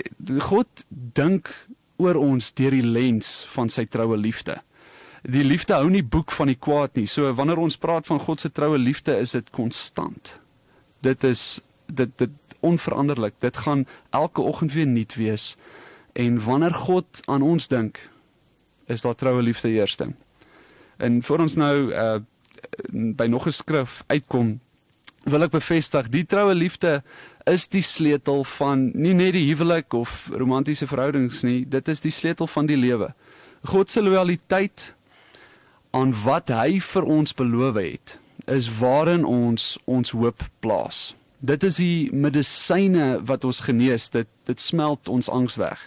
God 0.50 0.84
dink 0.90 1.54
oor 2.02 2.18
ons 2.20 2.52
deur 2.58 2.74
die 2.74 2.84
lens 2.84 3.46
van 3.54 3.70
sy 3.70 3.86
troue 3.86 4.18
liefde. 4.18 4.58
Die 5.24 5.46
liefde 5.46 5.78
hou 5.78 5.88
nie 5.94 6.04
boek 6.04 6.34
van 6.36 6.50
die 6.52 6.60
kwaad 6.60 6.98
nie. 7.00 7.08
So 7.08 7.32
wanneer 7.38 7.62
ons 7.64 7.80
praat 7.80 8.10
van 8.10 8.20
God 8.20 8.44
se 8.44 8.52
troue 8.52 8.82
liefde, 8.82 9.16
is 9.16 9.38
dit 9.38 9.54
konstant. 9.56 10.36
Dit 11.06 11.24
is 11.24 11.62
dit 11.96 12.18
dit 12.18 12.30
onveranderlik. 12.64 13.34
Dit 13.40 13.58
gaan 13.58 13.86
elke 14.10 14.42
oggend 14.42 14.74
weer 14.74 14.88
nuut 14.88 15.16
wees. 15.16 15.56
En 16.14 16.44
wanneer 16.44 16.74
God 16.74 17.06
aan 17.26 17.42
ons 17.42 17.68
dink, 17.68 18.00
is 18.86 19.02
daar 19.02 19.16
troue 19.16 19.42
liefde 19.42 19.70
eerste. 19.70 20.14
En 20.98 21.22
vir 21.22 21.40
ons 21.40 21.56
nou 21.56 21.76
uh 21.94 22.20
by 22.90 23.26
nog 23.26 23.46
'n 23.48 23.52
skrif 23.52 24.04
uitkom, 24.08 24.60
wil 25.24 25.44
ek 25.44 25.52
bevestig 25.52 26.10
die 26.10 26.26
troue 26.26 26.56
liefde 26.56 27.04
is 27.44 27.68
die 27.68 27.82
sleutel 27.82 28.44
van 28.44 28.92
nie 28.94 29.14
net 29.14 29.34
die 29.34 29.48
huwelik 29.48 29.94
of 29.94 30.30
romantiese 30.32 30.88
verhoudings 30.88 31.44
nie, 31.44 31.66
dit 31.70 31.88
is 31.88 32.00
die 32.00 32.12
sleutel 32.12 32.48
van 32.48 32.66
die 32.66 32.78
lewe. 32.78 33.14
God 33.64 33.92
se 33.92 34.02
loyaliteit 34.02 34.94
aan 35.92 36.14
wat 36.24 36.50
hy 36.50 36.80
vir 36.80 37.04
ons 37.04 37.34
beloof 37.34 37.76
het, 37.76 38.18
is 38.48 38.68
waarin 38.80 39.26
ons 39.26 39.78
ons 39.86 40.12
hoop 40.12 40.44
plaas. 40.60 41.14
Dit 41.44 41.64
is 41.68 41.76
die 41.76 42.08
medisyne 42.16 43.18
wat 43.28 43.44
ons 43.44 43.66
genees, 43.68 44.08
dit 44.14 44.30
dit 44.48 44.60
smelt 44.60 45.10
ons 45.12 45.28
angs 45.28 45.58
weg. 45.60 45.82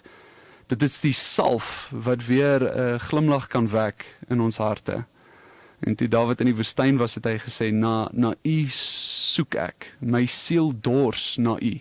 Dit 0.69 0.83
is 0.85 0.99
die 1.01 1.15
salf 1.17 1.89
wat 1.93 2.27
weer 2.29 2.61
'n 2.61 2.81
uh, 2.81 2.99
glimlag 3.01 3.47
kan 3.49 3.69
wek 3.73 4.05
in 4.29 4.41
ons 4.41 4.57
harte. 4.61 5.05
En 5.81 5.95
toe 5.95 6.09
Dawid 6.09 6.41
in 6.41 6.53
die 6.53 6.57
woestyn 6.57 6.97
was, 6.97 7.15
het 7.15 7.25
hy 7.25 7.39
gesê: 7.39 7.73
"Na 7.73 8.09
na 8.13 8.35
U 8.45 8.69
soek 8.69 9.55
ek. 9.55 9.97
My 10.01 10.27
siel 10.27 10.73
dors 10.81 11.37
na 11.37 11.57
U. 11.61 11.81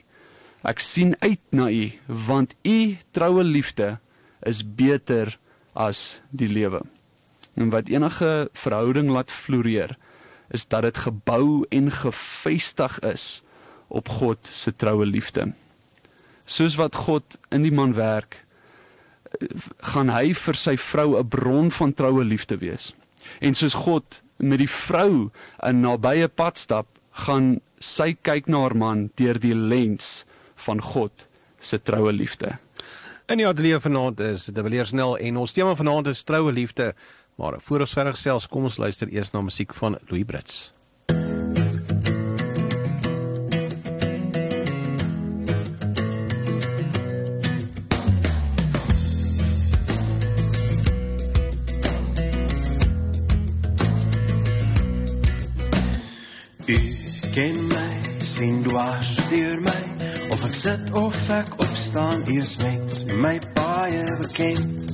Ek 0.64 0.80
sien 0.80 1.16
uit 1.20 1.44
na 1.50 1.68
U, 1.70 1.92
want 2.08 2.56
U 2.64 2.98
troue 3.12 3.44
liefde 3.44 3.98
is 4.44 4.64
beter 4.64 5.38
as 5.74 6.22
die 6.30 6.48
lewe." 6.48 6.82
En 7.56 7.70
wat 7.70 7.88
enige 7.88 8.50
verhouding 8.54 9.10
laat 9.10 9.32
floreer, 9.32 9.98
is 10.48 10.68
dat 10.68 10.82
dit 10.82 10.98
gebou 10.98 11.66
en 11.70 11.92
gefestig 11.92 13.00
is 13.00 13.44
op 13.88 14.10
God 14.10 14.38
se 14.50 14.76
troue 14.76 15.06
liefde. 15.06 15.52
Soos 16.46 16.76
wat 16.76 16.96
God 16.96 17.38
in 17.50 17.66
die 17.66 17.74
man 17.74 17.94
werk, 17.98 18.42
gaan 19.94 20.10
hy 20.10 20.34
vir 20.34 20.56
sy 20.56 20.78
vrou 20.78 21.18
'n 21.20 21.28
bron 21.28 21.72
van 21.72 21.94
troue 21.94 22.24
liefde 22.24 22.58
wees. 22.58 22.94
En 23.40 23.56
soos 23.56 23.74
God 23.74 24.22
met 24.38 24.60
die 24.60 24.70
vrou 24.70 25.32
'n 25.64 25.82
nabye 25.82 26.28
pad 26.28 26.58
stap, 26.58 26.88
gaan 27.12 27.62
sy 27.80 28.16
kyk 28.22 28.48
na 28.48 28.60
haar 28.60 28.76
man 28.76 29.10
deur 29.16 29.40
die 29.40 29.56
lens 29.56 30.26
van 30.56 30.82
God 30.82 31.28
se 31.60 31.82
troue 31.82 32.12
liefde. 32.12 32.58
In 33.28 33.38
die 33.38 33.48
ateljee 33.48 33.80
vanaand 33.80 34.20
is 34.20 34.46
dit 34.46 34.70
weer 34.70 34.86
snel 34.86 35.18
en 35.18 35.38
ons 35.38 35.54
tema 35.54 35.76
vanaand 35.76 36.08
is 36.08 36.24
troue 36.24 36.52
liefde. 36.52 36.94
Maar 37.36 37.58
voor 37.60 37.80
ons 37.80 37.94
verder 37.94 38.16
selfs 38.16 38.48
kom 38.48 38.64
ons 38.64 38.78
luister 38.78 39.10
eers 39.12 39.32
na 39.32 39.42
musiek 39.42 39.74
van 39.74 39.98
Louis 40.08 40.26
Brits. 40.26 40.72
Ken 57.36 57.68
my, 57.68 58.22
sien 58.24 58.62
dwars 58.64 59.16
deur 59.30 59.60
my 59.60 59.82
of 60.32 60.44
ek 60.48 60.54
sit 60.56 60.92
of 60.96 61.18
ek 61.36 61.50
opstaan, 61.60 62.22
eers 62.32 62.54
met 62.62 62.96
my 63.20 63.34
baie 63.58 64.06
bekend. 64.22 64.86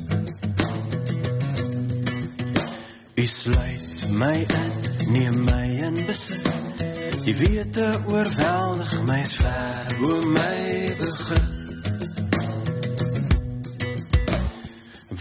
U 3.13 3.25
sluit 3.29 4.01
my 4.17 4.33
in, 4.41 4.73
neem 5.13 5.37
my 5.45 5.67
in 5.85 6.01
besit. 6.09 6.81
Die 7.27 7.37
wete 7.43 7.87
oorweldig 8.09 8.97
my 9.05 9.21
ver 9.37 9.95
bo 10.01 10.17
my 10.33 10.59
begrip. 10.97 11.49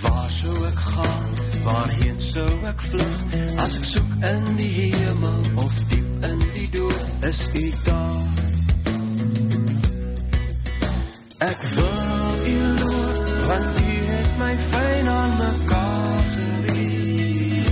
Waar 0.01 0.31
sou 0.41 0.57
ek 0.73 0.85
gaan? 0.89 1.33
Waarheen 1.69 2.29
sou 2.33 2.53
ek 2.73 2.87
vlug? 2.89 3.25
As 3.61 3.77
ek 3.77 3.91
soek 3.93 4.21
in 4.33 4.55
die 4.57 4.73
hemel 4.89 5.43
of 5.61 5.83
die? 5.91 6.00
Is 7.21 7.49
u 7.55 7.73
daar. 7.85 8.29
Ek 11.39 11.61
wil 11.63 12.47
u 12.47 12.59
loof, 12.81 13.47
want 13.47 13.71
u 13.81 13.93
het 14.13 14.39
my 14.39 14.59
fijn 14.59 15.09
aan 15.09 15.37
mekaar 15.37 16.23
geweet. 16.37 17.71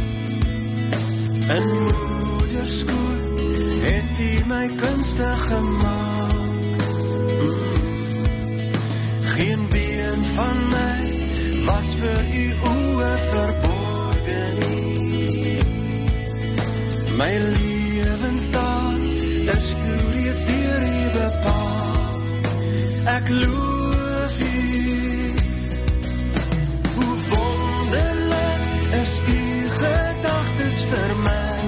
In 1.57 1.67
moederskoot 1.73 3.41
het 3.81 4.19
u 4.19 4.45
my 4.47 4.71
kunstig 4.77 5.47
gemaakt. 5.47 6.37
Geen 9.23 9.69
been 9.69 10.25
van 10.35 10.69
my 10.69 10.99
was 11.65 11.95
vir 11.95 12.21
u 12.35 12.53
oe 12.65 13.17
verborgen 13.31 14.53
nie. 14.59 15.61
My 17.17 17.33
levensdaad 17.39 18.98
bepaal 21.13 22.17
ek 23.17 23.29
loof 23.29 24.35
u. 24.39 24.57
Hoe 26.97 27.17
wonderlik 27.29 28.63
is 29.03 29.13
u 29.37 29.41
gedagtes 29.81 30.79
vir 30.91 31.13
my. 31.27 31.61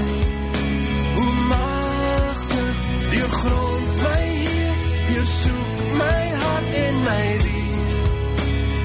Hoe 1.14 1.34
machtig 1.52 2.76
die 3.10 3.28
grond 3.38 4.02
my 4.04 4.22
hier 4.42 4.76
die 5.08 5.26
soek 5.34 5.78
my 6.02 6.22
hart 6.42 6.74
en 6.84 7.02
my 7.08 7.28
wie 7.44 7.68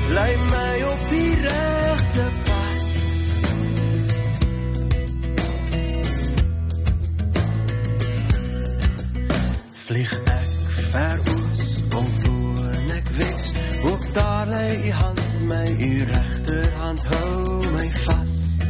bly 0.09 0.31
my 0.51 0.74
die 15.85 16.03
rechterhand 16.03 17.01
hou 17.09 17.61
my 17.75 17.89
vast. 18.05 18.63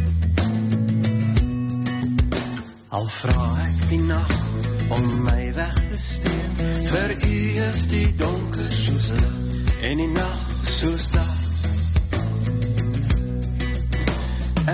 Al 2.98 3.07
vra 3.07 3.45
ek 3.65 3.84
die 3.91 4.01
nag 4.03 4.34
om 4.95 5.05
my 5.24 5.43
weg 5.55 5.77
te 5.91 6.00
steek. 6.01 6.63
Vir 6.91 7.13
u 7.15 7.38
is 7.69 7.86
die 7.93 8.10
donker 8.19 8.72
soos 8.84 9.07
lig 9.19 9.79
en 9.89 10.01
die 10.03 10.12
nag 10.12 10.41
soos 10.72 11.05
dag. 11.13 11.38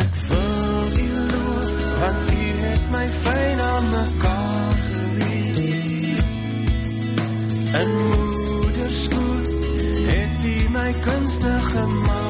Ek 0.01 0.13
wil 0.29 0.98
u 1.05 1.10
loof 1.33 1.69
want 2.01 2.33
u 2.38 2.48
het 2.63 2.89
my 2.95 3.05
fyn 3.19 3.62
aan 3.67 3.91
mekaar 3.91 4.81
geweet. 4.88 6.25
En 7.83 7.93
moederskoot 8.00 9.53
het 10.10 10.50
u 10.55 10.57
my 10.79 10.89
kunstig 11.05 11.71
gemaak. 11.75 12.20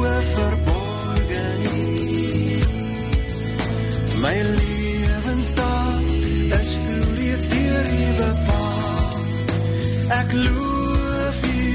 Oë 0.00 0.20
verborgen 0.32 1.56
nie. 1.62 2.62
My 4.22 4.36
lewensdag 4.56 6.00
is 6.60 6.72
toe 6.86 7.04
reeds 7.18 7.48
deur 7.52 7.88
u 7.96 8.06
bepaal. 8.20 9.18
Ek 10.20 10.32
loof 10.46 11.40
u. 11.50 11.66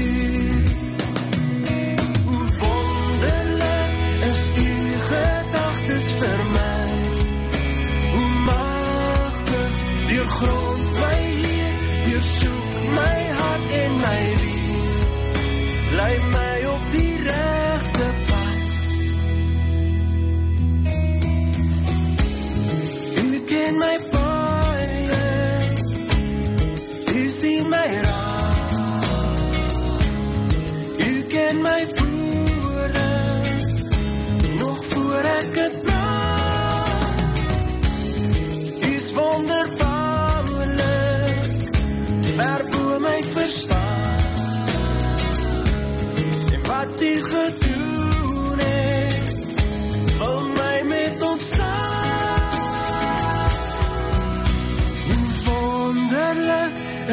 Hoe 2.26 2.46
wonderlik 2.60 3.92
is 4.30 4.42
u 4.64 4.70
gedagtes 5.10 6.08
vir 6.20 6.40
my. 6.56 6.88
Hoe 8.14 8.30
magtig 8.48 9.78
deur 10.10 10.32
grond 10.38 10.98
my 11.02 11.20
hier, 11.42 11.76
deur 12.08 12.26
soek 12.32 12.80
my 12.98 13.20
hart 13.42 13.78
en 13.82 14.00
my 14.02 14.18
lief. 14.40 15.06
Lei 16.00 16.16
my 16.32 16.35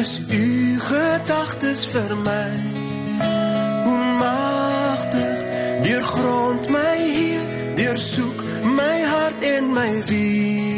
is 0.04 0.20
u 0.28 0.80
gedagtes 0.80 1.86
vir 1.86 2.16
my. 2.16 2.50
Hoe 3.84 4.04
magtig 4.18 5.38
deur 5.82 6.02
grond 6.02 6.68
my 6.68 6.96
hier, 7.00 7.40
deur 7.74 7.96
soek 7.96 8.44
my 8.76 9.00
hart 9.12 9.48
en 9.54 9.72
my 9.72 10.02
wie. 10.06 10.73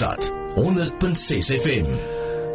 Rosestad 0.00 0.32
100.6 0.56 1.60
FM. 1.60 1.86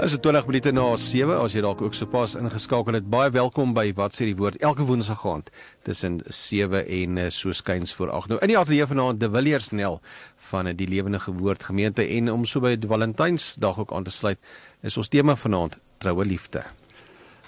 Is 0.01 0.11
dit 0.11 0.21
20 0.21 0.47
minute 0.47 0.71
na 0.73 0.85
7 0.97 1.35
as 1.37 1.53
jy 1.53 1.61
dalk 1.61 1.83
ook 1.85 1.93
sopas 1.93 2.33
ingeskakel 2.39 2.97
het. 2.97 3.05
Baie 3.05 3.29
welkom 3.29 3.75
by 3.77 3.91
Wat 3.93 4.17
sê 4.17 4.25
die 4.25 4.37
woord 4.39 4.57
elke 4.65 4.81
woensdag 4.87 5.21
aand 5.29 5.51
tussen 5.85 6.17
7 6.25 6.81
en 6.81 7.19
eh, 7.21 7.29
so 7.29 7.53
skuins 7.53 7.93
voor 7.93 8.09
8. 8.17 8.31
Nou 8.33 8.39
in 8.41 8.49
die 8.49 8.57
ateljee 8.57 8.89
vanaand 8.89 9.21
De 9.21 9.29
Villiers 9.29 9.69
Nel 9.77 9.99
van 10.49 10.71
die 10.73 10.89
Lewende 10.89 11.21
Woord 11.27 11.69
gemeente 11.69 12.07
en 12.17 12.33
om 12.33 12.49
so 12.49 12.65
by 12.65 12.73
Valentynsdag 12.81 13.77
ook 13.85 13.93
aan 13.93 14.09
te 14.09 14.15
sluit 14.15 14.41
is 14.81 14.97
ons 14.97 15.13
tema 15.13 15.37
vanaand 15.37 15.77
troue 16.01 16.25
liefde. 16.25 16.65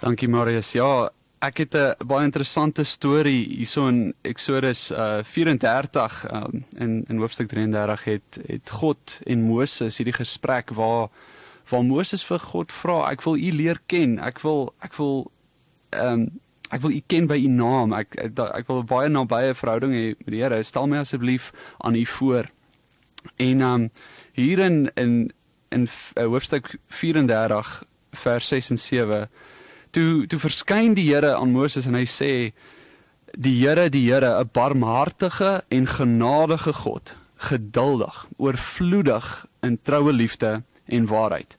Dankie 0.03 0.29
Marius. 0.29 0.75
Ja, 0.77 1.09
ek 1.39 1.57
het 1.57 1.75
'n 1.75 2.07
baie 2.07 2.25
interessante 2.25 2.83
storie 2.83 3.47
hierso 3.47 3.87
in 3.87 4.13
Eksodus 4.21 4.91
uh 4.91 5.23
34 5.23 6.25
um, 6.31 6.65
in 6.77 7.05
in 7.07 7.17
hoofstuk 7.17 7.47
33 7.47 8.03
het 8.03 8.39
het 8.47 8.69
God 8.69 9.19
en 9.25 9.41
Moses 9.41 9.97
hierdie 9.97 10.17
gesprek 10.17 10.69
waar 10.69 11.09
waar 11.69 11.83
Moses 11.83 12.23
vir 12.25 12.39
God 12.39 12.71
vra, 12.71 13.11
ek 13.11 13.21
wil 13.21 13.35
u 13.35 13.51
leer 13.51 13.79
ken. 13.85 14.19
Ek 14.19 14.39
wil 14.39 14.73
ek 14.79 14.95
wil 14.97 15.31
ehm 15.89 16.13
um, 16.13 16.29
ek 16.69 16.81
wil 16.83 16.91
u 16.91 17.01
ken 17.07 17.27
by 17.27 17.37
u 17.39 17.47
naam. 17.47 17.93
Ek 17.93 18.15
ek, 18.15 18.39
ek 18.39 18.67
wil 18.67 18.81
'n 18.81 18.87
baie 18.87 19.09
nabye 19.09 19.55
verhouding 19.55 19.93
hê 19.93 20.15
met 20.17 20.31
die 20.31 20.41
Here. 20.41 20.63
Stel 20.63 20.87
my 20.87 20.97
asseblief 20.97 21.51
aan 21.77 21.95
u 21.95 22.05
voor. 22.05 22.49
En 23.35 23.61
um 23.61 23.89
hier 24.33 24.59
in 24.59 24.91
in 24.95 25.31
in 25.69 25.87
uh, 26.15 26.23
hoofstuk 26.23 26.75
34 26.87 27.83
vers 28.11 28.47
6 28.47 28.69
en 28.69 28.77
7 28.77 29.29
toe 29.91 30.27
toe 30.27 30.39
verskyn 30.39 30.93
die 30.93 31.07
Here 31.13 31.35
aan 31.35 31.51
Moses 31.51 31.85
en 31.85 31.95
hy 31.95 32.05
sê 32.05 32.31
die 33.37 33.55
Here 33.59 33.89
die 33.89 34.05
Here 34.09 34.39
'n 34.39 34.49
barmhartige 34.53 35.63
en 35.69 35.87
genadige 35.87 36.73
God 36.73 37.15
geduldig 37.37 38.25
oorvloedig 38.37 39.45
in 39.61 39.79
troue 39.83 40.13
liefde 40.13 40.61
en 40.85 41.05
waarheid. 41.05 41.55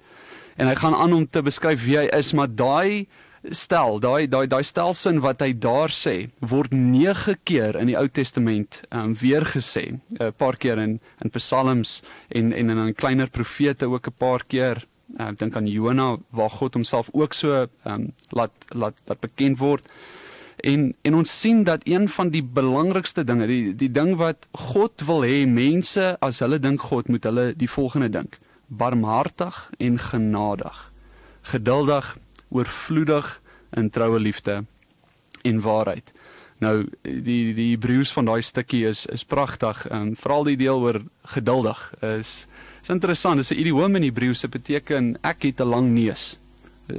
En 0.56 0.66
hy 0.66 0.74
gaan 0.74 0.94
aan 0.94 1.12
om 1.12 1.30
te 1.30 1.42
beskryf 1.42 1.84
wie 1.84 1.96
hy 1.98 2.06
is 2.18 2.32
maar 2.32 2.50
daai 2.50 3.06
stel 3.54 4.00
daai 4.02 4.26
daai 4.26 4.46
daai 4.50 4.64
stelsin 4.66 5.20
wat 5.22 5.40
hy 5.44 5.52
daar 5.54 5.92
sê 5.94 6.28
word 6.40 6.72
9 6.74 7.36
keer 7.46 7.78
in 7.78 7.86
die 7.86 7.96
Ou 7.98 8.08
Testament 8.08 8.82
um, 8.90 9.14
weer 9.14 9.46
gesê 9.46 10.00
'n 10.18 10.32
paar 10.36 10.56
keer 10.56 10.78
in 10.78 11.00
in 11.22 11.30
Psalms 11.30 12.02
en 12.28 12.52
en 12.52 12.70
in 12.70 12.78
'n 12.78 12.94
kleiner 12.94 13.30
profete 13.30 13.86
ook 13.86 14.06
'n 14.06 14.18
paar 14.18 14.44
keer 14.44 14.84
ek 15.16 15.32
uh, 15.32 15.36
dink 15.40 15.56
aan 15.56 15.66
Jona 15.66 16.16
waar 16.36 16.50
God 16.50 16.74
homself 16.76 17.08
ook 17.12 17.32
so 17.34 17.66
um, 17.84 18.10
laat 18.28 18.52
laat 18.68 18.96
laat 19.08 19.20
bekend 19.20 19.58
word. 19.58 19.86
En 20.60 20.94
en 21.02 21.14
ons 21.14 21.40
sien 21.40 21.62
dat 21.64 21.86
een 21.88 22.08
van 22.08 22.30
die 22.34 22.42
belangrikste 22.42 23.24
dinge, 23.24 23.46
die 23.46 23.74
die 23.74 23.90
ding 23.90 24.16
wat 24.20 24.48
God 24.52 25.06
wil 25.06 25.24
hê 25.24 25.46
mense 25.46 26.16
as 26.20 26.42
hulle 26.44 26.58
dink 26.58 26.82
God 26.90 27.08
moet 27.08 27.24
hulle 27.24 27.52
die 27.56 27.70
volgende 27.70 28.10
dink: 28.10 28.38
barmhartig 28.68 29.70
en 29.78 29.98
genadig, 29.98 30.92
geduldig, 31.42 32.16
oorvloedig 32.48 33.40
in 33.76 33.90
troue 33.90 34.20
liefde 34.20 34.64
en 35.42 35.60
waarheid. 35.60 36.12
Nou 36.58 36.88
die 37.02 37.54
die 37.54 37.70
Hebreëus 37.72 38.12
van 38.12 38.26
daai 38.26 38.42
stukkie 38.42 38.84
is 38.88 39.06
is 39.06 39.24
pragtig 39.24 39.86
en 39.94 40.16
veral 40.18 40.48
die 40.50 40.58
deel 40.58 40.80
oor 40.82 41.00
geduldig 41.34 41.84
is 42.02 42.46
is 42.82 42.88
interessant. 42.88 43.36
Dis 43.36 43.50
'n 43.50 43.60
idioom 43.60 43.96
in 43.96 44.02
Hebreëus 44.02 44.42
wat 44.42 44.50
beteken 44.50 45.18
ek 45.22 45.42
het 45.42 45.60
'n 45.60 45.68
lang 45.68 45.94
neus. 45.94 46.36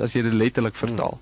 As 0.01 0.13
jy 0.13 0.21
dit 0.21 0.33
letterlik 0.33 0.75
vertaal. 0.75 1.19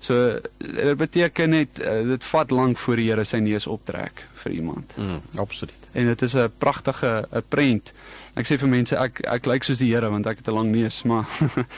So 0.00 0.40
dit 0.58 0.96
beteken 0.96 1.52
net 1.52 1.80
uh, 1.84 2.00
dit 2.14 2.24
vat 2.24 2.50
lank 2.50 2.78
voor 2.80 2.96
die 2.96 3.10
Here 3.10 3.24
sy 3.28 3.42
neus 3.44 3.66
optrek 3.68 4.24
vir 4.42 4.52
iemand. 4.56 4.94
Mm, 4.96 5.20
absoluut. 5.40 5.88
En 5.92 6.08
dit 6.08 6.22
is 6.22 6.34
'n 6.36 6.52
pragtige 6.58 7.28
'n 7.32 7.42
prent. 7.48 7.92
Ek 8.34 8.46
sê 8.46 8.56
vir 8.58 8.68
mense 8.68 8.96
ek 8.96 9.20
ek 9.28 9.46
lyk 9.46 9.64
soos 9.64 9.78
die 9.78 9.92
Here 9.92 10.10
want 10.10 10.26
ek 10.26 10.38
het 10.38 10.48
'n 10.48 10.54
lang 10.54 10.70
neus, 10.72 11.02
maar 11.02 11.28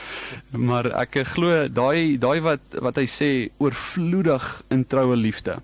maar 0.69 0.87
ek 1.03 1.27
glo 1.35 1.69
daai 1.69 2.19
daai 2.19 2.41
wat 2.41 2.63
wat 2.79 2.97
hy 2.97 3.07
sê 3.07 3.51
oorvloedig 3.59 4.63
in 4.71 4.87
troue 4.87 5.17
liefde. 5.17 5.59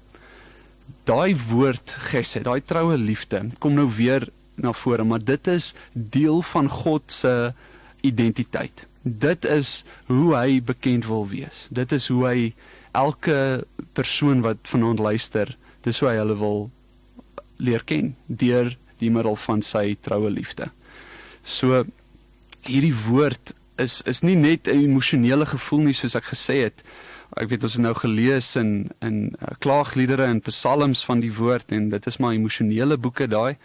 Daai 1.04 1.37
woord 1.37 1.96
gesê, 2.11 2.42
daai 2.42 2.61
troue 2.61 2.98
liefde 2.98 3.50
kom 3.59 3.74
nou 3.74 3.87
weer 3.87 4.28
na 4.62 4.73
vore, 4.73 5.05
maar 5.05 5.25
dit 5.25 5.47
is 5.47 5.75
deel 5.92 6.42
van 6.42 6.68
God 6.68 7.03
se 7.12 7.53
identiteit. 8.01 8.87
Dit 9.03 9.44
is 9.44 9.85
hoe 10.07 10.35
hy 10.37 10.62
bekend 10.62 11.07
wil 11.07 11.29
wees. 11.29 11.66
Dit 11.71 11.92
is 11.92 12.09
hoe 12.09 12.25
hy 12.27 12.53
elke 12.92 13.64
persoon 13.92 14.42
wat 14.44 14.59
vanaand 14.62 14.99
luister, 14.99 15.57
dis 15.83 16.01
hoe 16.01 16.11
hy 16.11 16.16
hulle 16.21 16.37
wil 16.38 16.68
leer 17.59 17.83
ken 17.87 18.14
deur 18.27 18.75
die 18.99 19.11
middel 19.11 19.37
van 19.38 19.62
sy 19.62 19.97
troue 20.03 20.31
liefde. 20.31 20.71
So 21.42 21.85
hierdie 22.66 22.94
woord 23.07 23.55
is 23.79 24.01
is 24.11 24.23
nie 24.23 24.37
net 24.37 24.68
'n 24.68 24.83
emosionele 24.90 25.47
gevoel 25.47 25.83
nie 25.87 25.94
soos 25.94 26.16
ek 26.16 26.35
gesê 26.35 26.57
het. 26.66 26.83
Ek 27.37 27.49
weet 27.49 27.62
ons 27.62 27.73
het 27.73 27.83
nou 27.83 27.94
gelees 27.94 28.57
in 28.57 28.90
in 29.01 29.37
uh, 29.40 29.55
klaagliedere 29.59 30.25
en 30.25 30.40
psalms 30.40 31.05
van 31.05 31.21
die 31.21 31.33
woord 31.33 31.73
en 31.73 31.88
dit 31.88 32.07
is 32.07 32.18
maar 32.18 32.33
emosionele 32.33 32.97
boeke 32.97 33.27
daai. 33.27 33.57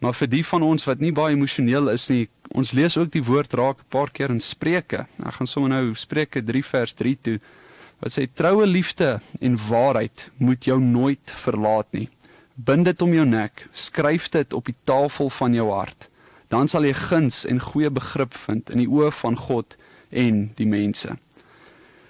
Maar 0.00 0.14
vir 0.16 0.30
die 0.32 0.44
van 0.44 0.62
ons 0.64 0.84
wat 0.88 1.00
nie 1.00 1.12
baie 1.12 1.36
emosioneel 1.36 1.90
is 1.92 2.08
nie, 2.08 2.28
ons 2.56 2.72
lees 2.72 2.96
ook 2.96 3.10
die 3.12 3.24
woord 3.24 3.52
raak 3.54 3.78
'n 3.80 3.90
paar 3.90 4.10
keer 4.10 4.30
in 4.30 4.40
Spreuke. 4.40 5.06
Ek 5.26 5.34
gaan 5.34 5.46
sommer 5.46 5.70
nou 5.70 5.94
Spreuke 5.94 6.42
3 6.42 6.64
vers 6.64 6.92
3 6.92 7.18
toe. 7.20 7.40
Wat 8.00 8.12
sê 8.12 8.26
troue 8.34 8.66
liefde 8.66 9.20
en 9.40 9.58
waarheid 9.68 10.30
moet 10.38 10.64
jou 10.64 10.80
nooit 10.80 11.24
verlaat 11.24 11.86
nie. 11.92 12.08
Bind 12.54 12.84
dit 12.84 13.02
om 13.02 13.12
jou 13.12 13.26
nek, 13.26 13.68
skryf 13.72 14.28
dit 14.28 14.52
op 14.52 14.64
die 14.64 14.76
tafel 14.84 15.30
van 15.30 15.54
jou 15.54 15.70
hart 15.70 16.10
dan 16.50 16.68
sal 16.68 16.84
jy 16.84 16.94
guns 16.98 17.44
en 17.46 17.62
goeie 17.62 17.90
begrip 17.94 18.34
vind 18.46 18.72
in 18.74 18.82
die 18.82 18.90
oë 18.90 19.12
van 19.20 19.38
God 19.38 19.76
en 20.10 20.48
die 20.58 20.66
mense. 20.66 21.14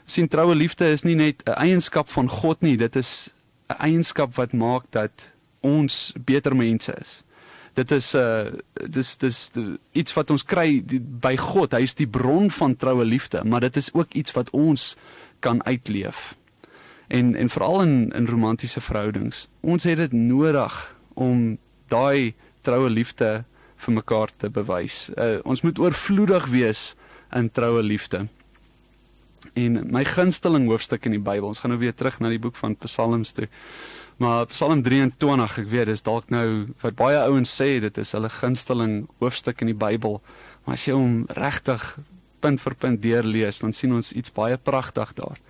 Sien 0.08 0.30
troue 0.32 0.56
liefde 0.56 0.88
is 0.90 1.04
nie 1.04 1.14
net 1.14 1.42
'n 1.46 1.58
eienskap 1.60 2.08
van 2.08 2.28
God 2.28 2.62
nie, 2.62 2.76
dit 2.76 2.96
is 2.96 3.30
'n 3.68 3.76
eienskap 3.78 4.34
wat 4.36 4.52
maak 4.52 4.84
dat 4.90 5.12
ons 5.60 6.12
beter 6.16 6.56
mense 6.56 6.92
is. 7.00 7.22
Dit 7.74 7.90
is 7.90 8.12
'n 8.14 8.18
uh, 8.18 8.46
dis 8.88 9.16
dis 9.16 9.50
iets 9.92 10.12
wat 10.12 10.30
ons 10.30 10.44
kry 10.44 10.82
die, 10.86 11.00
by 11.00 11.36
God. 11.36 11.72
Hy 11.72 11.82
is 11.82 11.94
die 11.94 12.06
bron 12.06 12.50
van 12.50 12.76
troue 12.76 13.04
liefde, 13.04 13.44
maar 13.44 13.60
dit 13.60 13.76
is 13.76 13.92
ook 13.92 14.12
iets 14.12 14.32
wat 14.32 14.50
ons 14.50 14.96
kan 15.38 15.64
uitleef. 15.64 16.34
En 17.08 17.34
en 17.34 17.48
veral 17.48 17.82
in 17.82 18.12
in 18.14 18.26
romantiese 18.26 18.80
verhoudings. 18.80 19.48
Ons 19.60 19.84
het 19.84 19.96
dit 19.96 20.12
nodig 20.12 20.94
om 21.14 21.58
daai 21.88 22.34
troue 22.60 22.90
liefde 22.90 23.44
vir 23.76 23.94
mekaar 23.94 24.28
te 24.36 24.50
bewys. 24.50 25.10
Uh, 25.16 25.38
ons 25.44 25.60
moet 25.60 25.78
oorvloedig 25.78 26.46
wees 26.46 26.94
in 27.32 27.50
troue 27.50 27.82
liefde. 27.82 28.26
En 29.52 29.80
my 29.90 30.04
gunsteling 30.04 30.68
hoofstuk 30.68 31.06
in 31.08 31.16
die 31.16 31.22
Bybel, 31.22 31.48
ons 31.48 31.62
gaan 31.62 31.72
nou 31.72 31.80
weer 31.80 31.94
terug 31.96 32.20
na 32.20 32.28
die 32.32 32.40
boek 32.42 32.58
van 32.60 32.76
Psalms 32.84 33.32
toe. 33.32 33.48
Maar 34.20 34.50
Psalm 34.52 34.82
23, 34.84 35.54
ek 35.62 35.68
weet 35.72 35.88
dis 35.88 36.02
dalk 36.04 36.26
nou 36.28 36.66
wat 36.82 36.96
baie 36.98 37.22
ouens 37.24 37.48
sê 37.56 37.78
dit 37.80 38.00
is 38.02 38.10
hulle 38.12 38.28
gunsteling 38.28 39.06
hoofstuk 39.22 39.62
in 39.64 39.70
die 39.70 39.78
Bybel, 39.80 40.18
maar 40.66 40.76
as 40.76 40.84
jy 40.84 40.92
hom 40.92 41.22
regtig 41.38 41.86
punt 42.44 42.60
vir 42.60 42.76
punt 42.82 43.00
deurlees, 43.00 43.62
dan 43.64 43.72
sien 43.72 43.94
ons 43.96 44.12
iets 44.12 44.34
baie 44.36 44.58
pragtig 44.60 45.14
daar. 45.16 45.40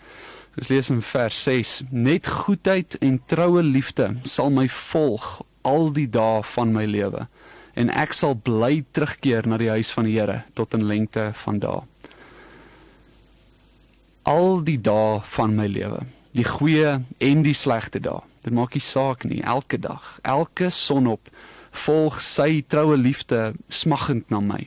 Ons 0.55 0.71
lees 0.71 0.93
in 0.95 1.03
vers 1.03 1.43
6: 1.49 1.75
Net 1.91 2.31
goedheid 2.31 2.95
en 3.03 3.19
troue 3.27 3.67
liefde 3.67 4.13
sal 4.23 4.55
my 4.55 4.69
volg 4.71 5.29
al 5.67 5.91
die 5.99 6.07
dae 6.07 6.47
van 6.55 6.71
my 6.71 6.87
lewe 6.87 7.27
en 7.75 7.91
ek 7.91 8.15
sal 8.15 8.39
bly 8.39 8.85
terugkeer 8.95 9.51
na 9.51 9.59
die 9.59 9.75
huis 9.75 9.91
van 9.95 10.07
die 10.07 10.15
Here 10.15 10.45
tot 10.55 10.79
in 10.79 10.87
lengte 10.87 11.33
van 11.43 11.59
dae. 11.59 11.83
Al 14.31 14.61
die 14.63 14.79
dae 14.79 15.19
van 15.35 15.59
my 15.59 15.67
lewe, 15.67 16.05
die 16.39 16.47
goeie 16.47 17.01
en 17.19 17.43
die 17.43 17.59
slegte 17.59 17.99
dae. 17.99 18.30
Dit 18.45 18.53
maak 18.57 18.75
nie 18.75 18.85
saak 18.85 19.25
nie, 19.29 19.43
elke 19.43 19.79
dag, 19.79 20.19
elke 20.23 20.71
sonop 20.71 21.29
volg 21.85 22.21
sy 22.25 22.65
troue 22.67 22.97
liefde 22.99 23.53
smaggend 23.69 24.31
na 24.31 24.41
my. 24.41 24.63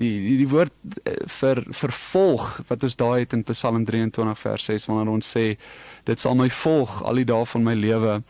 Die 0.00 0.12
die, 0.24 0.36
die 0.40 0.48
woord 0.48 0.72
eh, 1.04 1.18
vir 1.40 1.60
vervolg 1.76 2.62
wat 2.70 2.86
ons 2.86 2.96
daai 2.96 3.24
het 3.24 3.34
in 3.36 3.44
Psalm 3.50 3.84
23 3.84 4.38
vers 4.38 4.70
6 4.70 4.88
wanneer 4.88 5.12
ons 5.12 5.34
sê 5.36 5.44
dit 6.08 6.22
sal 6.22 6.38
my 6.38 6.48
volg 6.62 7.02
al 7.04 7.20
die 7.20 7.28
dae 7.28 7.44
van 7.52 7.66
my 7.66 7.74
lewe 7.76 8.20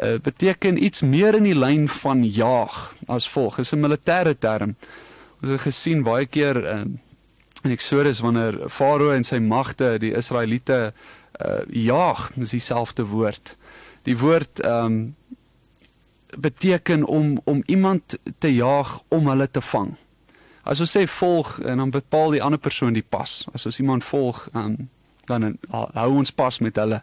uh, 0.00 0.16
beteken 0.22 0.80
iets 0.80 1.02
meer 1.04 1.36
in 1.36 1.44
die 1.44 1.56
lyn 1.56 1.88
van 2.00 2.24
jaag 2.24 2.94
as 3.06 3.28
volg. 3.28 3.58
Is 3.58 3.74
'n 3.74 3.84
militêre 3.84 4.38
term. 4.38 4.76
Ons 5.42 5.50
het 5.50 5.60
gesien 5.60 6.02
baie 6.02 6.26
keer 6.26 6.56
uh, 6.56 6.84
in 7.64 7.70
Exodus 7.70 8.20
wanneer 8.20 8.68
Farao 8.68 9.12
en 9.12 9.24
sy 9.24 9.38
magte 9.38 9.98
die 9.98 10.14
Israeliete 10.16 10.92
uh, 11.40 11.60
jaag, 11.68 12.30
is 12.36 12.50
dieselfde 12.50 13.04
woord. 13.04 13.56
Die 14.02 14.18
woord 14.18 14.60
ehm 14.60 14.84
um, 14.84 15.00
beteken 16.30 17.04
om 17.04 17.40
om 17.44 17.62
iemand 17.66 18.16
te 18.38 18.54
jaag 18.54 19.02
om 19.08 19.26
hulle 19.28 19.50
te 19.50 19.60
vang. 19.60 19.96
As 20.62 20.80
ons 20.80 20.92
sê 20.96 21.06
volg 21.08 21.58
en 21.60 21.76
dan 21.76 21.90
bepaal 21.90 22.30
die 22.30 22.42
ander 22.42 22.58
persoon 22.58 22.94
die 22.94 23.06
pas. 23.08 23.46
As 23.52 23.66
ons 23.66 23.78
iemand 23.78 24.04
volg, 24.04 24.48
um, 24.54 24.76
dan 25.26 25.56
hou 25.70 26.10
ons 26.14 26.30
pas 26.30 26.58
met 26.58 26.76
hulle. 26.76 27.02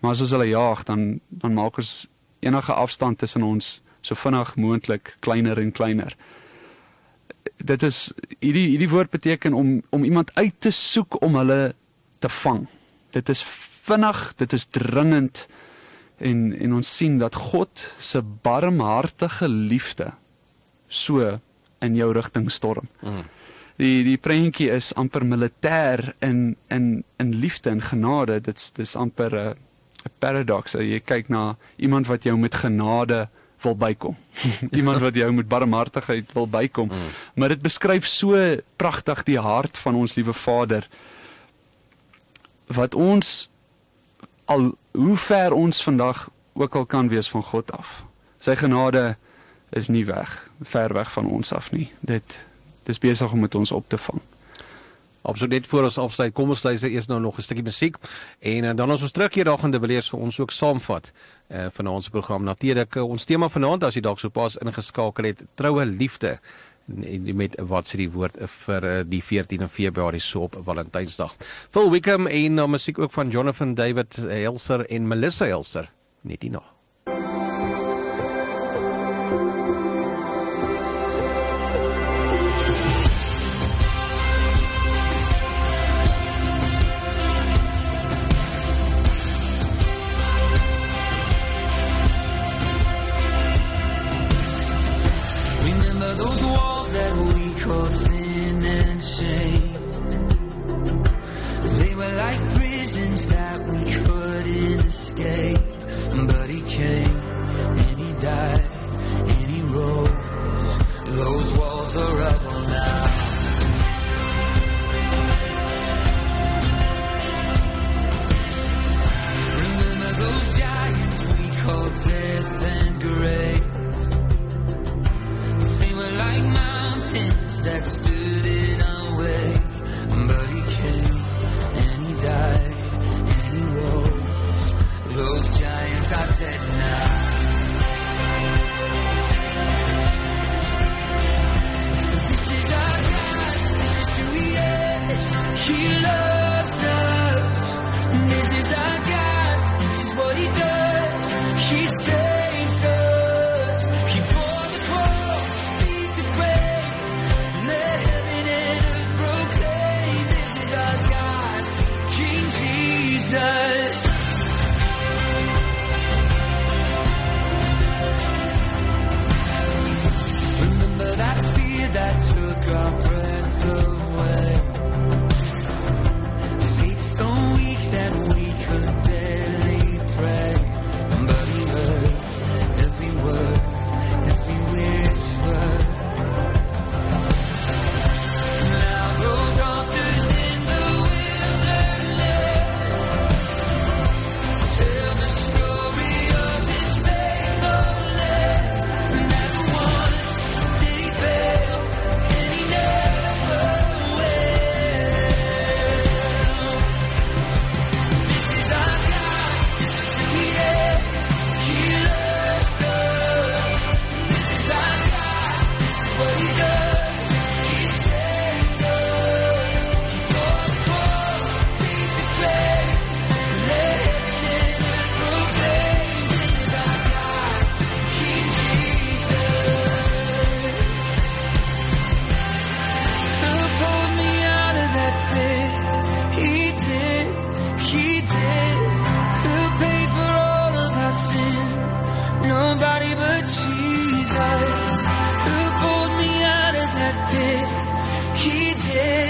Maar 0.00 0.10
as 0.10 0.20
ons 0.20 0.30
hulle 0.36 0.48
jaag, 0.48 0.84
dan 0.84 1.20
dan 1.28 1.54
maak 1.54 1.78
ons 1.78 2.06
enige 2.40 2.72
afstand 2.72 3.18
tussen 3.18 3.42
ons 3.42 3.80
so 4.00 4.14
vinnig 4.14 4.54
moontlik 4.56 5.16
kleiner 5.20 5.58
en 5.58 5.72
kleiner. 5.72 6.16
Dit 7.56 7.82
is 7.82 8.12
hierdie 8.38 8.68
hierdie 8.68 8.90
woord 8.92 9.10
beteken 9.10 9.54
om 9.54 9.82
om 9.90 10.04
iemand 10.04 10.30
uit 10.34 10.54
te 10.58 10.70
soek 10.70 11.22
om 11.22 11.38
hulle 11.40 11.74
te 12.18 12.28
vang. 12.28 12.66
Dit 13.10 13.28
is 13.28 13.42
vinnig, 13.86 14.32
dit 14.36 14.52
is 14.52 14.66
dringend 14.70 15.46
en 16.18 16.52
en 16.58 16.74
ons 16.74 16.96
sien 16.96 17.18
dat 17.18 17.34
God 17.34 17.92
se 17.98 18.22
barmhartige 18.42 19.48
liefde 19.48 20.12
so 20.88 21.38
in 21.78 21.94
jou 21.94 22.12
rigting 22.12 22.50
storm. 22.50 22.88
Mm. 23.00 23.24
Die 23.76 24.04
die 24.04 24.16
prentjie 24.16 24.70
is 24.72 24.94
amper 24.96 25.24
militêr 25.24 26.14
in 26.24 26.56
in 26.72 27.04
in 27.20 27.34
liefde 27.34 27.70
en 27.70 27.82
genade. 27.82 28.40
Dit's 28.40 28.72
dis 28.72 28.96
amper 28.96 29.32
'n 29.34 29.48
uh, 29.48 29.54
'n 30.06 30.14
paradox. 30.18 30.72
Jy 30.72 31.00
kyk 31.04 31.28
na 31.28 31.56
iemand 31.76 32.06
wat 32.06 32.22
jou 32.22 32.36
met 32.38 32.54
genade 32.54 33.28
wil 33.62 33.76
bykom. 33.76 34.16
iemand 34.78 35.00
wat 35.00 35.14
jou 35.14 35.32
met 35.32 35.48
barmhartigheid 35.48 36.32
wil 36.32 36.48
bykom. 36.48 36.88
Mm. 36.88 37.12
Maar 37.34 37.48
dit 37.48 37.62
beskryf 37.62 38.06
so 38.06 38.56
pragtig 38.76 39.22
die 39.22 39.38
hart 39.38 39.78
van 39.78 39.94
ons 39.94 40.14
liewe 40.14 40.32
Vader 40.32 40.88
wat 42.66 42.94
ons 42.94 43.48
al 44.44 44.74
hoe 44.96 45.16
ver 45.16 45.52
ons 45.52 45.82
vandag 45.82 46.28
ook 46.52 46.74
al 46.74 46.86
kan 46.86 47.08
wees 47.08 47.28
van 47.28 47.42
God 47.42 47.72
af. 47.72 48.04
Sy 48.40 48.56
genade 48.56 49.16
is 49.76 49.88
nie 49.92 50.04
weg, 50.08 50.38
ver 50.62 50.92
weg 50.92 51.12
van 51.12 51.26
ons 51.26 51.52
af 51.52 51.70
nie. 51.72 51.90
Dit 52.00 52.40
dis 52.86 52.98
besig 53.02 53.32
om 53.32 53.40
met 53.44 53.54
ons 53.54 53.72
op 53.72 53.88
te 53.88 53.98
vang. 53.98 54.22
Absoluut 55.26 55.50
net 55.50 55.66
voor 55.66 55.88
ons 55.88 55.98
afsluit, 55.98 56.32
kom 56.32 56.52
ons 56.54 56.62
luister 56.62 56.90
eers 56.90 57.08
nou 57.10 57.20
nog 57.20 57.38
'n 57.38 57.42
stukkie 57.42 57.64
musiek 57.64 57.96
en 58.38 58.64
uh, 58.64 58.74
dan 58.74 58.90
as 58.90 59.02
ons 59.02 59.12
terug 59.12 59.34
hier 59.34 59.44
daar 59.44 59.58
gaan 59.58 59.70
de 59.70 59.80
leers 59.80 60.08
vir 60.08 60.20
ons 60.20 60.40
ook 60.40 60.50
saamvat 60.50 61.12
uh, 61.48 61.66
van 61.72 61.86
ons 61.86 62.08
program 62.08 62.44
natuurlik 62.44 62.94
uh, 62.94 63.02
ons 63.02 63.24
tema 63.24 63.48
vanaand 63.48 63.84
as 63.84 63.94
jy 63.94 64.00
dalk 64.00 64.18
so 64.18 64.28
pas 64.28 64.56
ingeskakel 64.56 65.24
het 65.24 65.42
troue 65.54 65.86
liefde 65.86 66.38
met 66.86 67.56
wat 67.66 67.88
sê 67.90 68.00
die 68.04 68.10
woord 68.12 68.38
vir 68.62 68.86
uh, 68.86 69.00
die 69.06 69.22
14de 69.22 69.68
Februarie 69.68 70.22
so 70.22 70.46
op 70.46 70.58
Valentynsdag. 70.66 71.34
Phil 71.74 71.90
Wickham 71.90 72.30
en 72.30 72.54
nou 72.60 72.68
uh, 72.68 72.76
musiek 72.76 72.98
ook 72.98 73.12
van 73.12 73.30
Jonathan 73.30 73.74
David 73.74 74.16
Helser 74.22 74.86
en 74.86 75.08
Melissa 75.08 75.50
Helser 75.50 75.90
net 76.26 76.42
hier 76.42 76.75
that 103.24 103.66
we 103.66 103.78
couldn't 103.92 104.86
escape. 104.86 105.75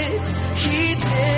He 0.09 0.95
did. 0.95 1.36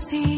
See 0.00 0.29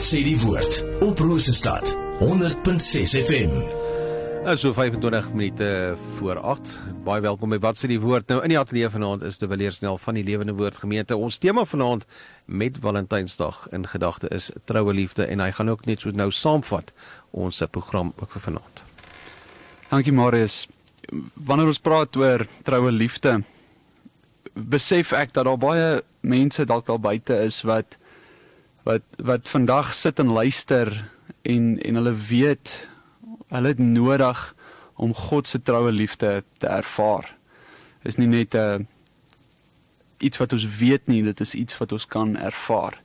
sê 0.00 0.22
die 0.24 0.38
woord 0.40 0.78
op 1.04 1.18
Rosestad 1.20 1.90
100.6 2.22 3.18
FM. 3.20 3.50
Nou 4.46 4.54
so 4.56 4.72
25 4.72 5.32
minute 5.36 5.96
voor 6.16 6.38
8. 6.40 6.70
Baie 7.04 7.20
welkom 7.20 7.52
by 7.52 7.58
Wat 7.60 7.76
sê 7.76 7.90
die 7.90 8.00
woord. 8.00 8.30
Nou 8.32 8.38
in 8.40 8.54
die 8.54 8.56
ateljee 8.58 8.88
vanaand 8.88 9.26
is 9.28 9.36
De 9.38 9.48
Villiers 9.50 9.76
Snell 9.76 9.98
van 10.00 10.16
die 10.16 10.24
Lewende 10.24 10.54
Woord 10.56 10.80
Gemeente. 10.80 11.18
Ons 11.20 11.36
tema 11.38 11.66
vanaand 11.68 12.08
met 12.44 12.80
Valentynsdag 12.80 13.66
in 13.76 13.84
gedagte 13.92 14.32
is 14.32 14.48
troue 14.64 14.96
liefde 14.96 15.28
en 15.28 15.44
hy 15.44 15.50
gaan 15.52 15.74
ook 15.74 15.84
net 15.84 16.00
so 16.00 16.16
nou 16.16 16.30
saamvat 16.32 16.94
ons 17.36 17.60
program 17.70 18.14
ook 18.16 18.32
vir 18.38 18.46
vanaand. 18.48 18.84
Dankie 19.92 20.16
Marius. 20.16 20.62
Wanneer 21.34 21.74
ons 21.74 21.84
praat 21.84 22.16
oor 22.16 22.48
troue 22.64 22.92
liefde, 22.92 23.42
besef 24.56 25.12
ek 25.12 25.36
dat 25.36 25.44
daar 25.44 25.60
baie 25.60 26.00
mense 26.24 26.64
dalk 26.64 26.88
daar 26.88 27.00
buite 27.00 27.36
is 27.44 27.60
wat 27.68 27.99
wat 28.82 29.02
wat 29.16 29.48
vandag 29.48 29.94
sit 29.94 30.18
en 30.18 30.32
luister 30.32 31.10
en 31.42 31.76
en 31.82 31.94
hulle 31.94 32.14
weet 32.14 32.88
hulle 33.48 33.68
het 33.68 33.78
nodig 33.78 34.54
om 34.94 35.14
God 35.14 35.48
se 35.48 35.62
troue 35.62 35.92
liefde 35.92 36.42
te 36.58 36.66
ervaar. 36.66 37.32
Is 38.02 38.16
nie 38.16 38.28
net 38.28 38.54
'n 38.54 38.58
uh, 38.58 38.86
iets 40.18 40.38
wat 40.38 40.52
ons 40.52 40.66
weet 40.76 41.06
nie, 41.06 41.22
dit 41.22 41.40
is 41.40 41.54
iets 41.54 41.78
wat 41.78 41.92
ons 41.92 42.06
kan 42.06 42.36
ervaar. 42.36 43.00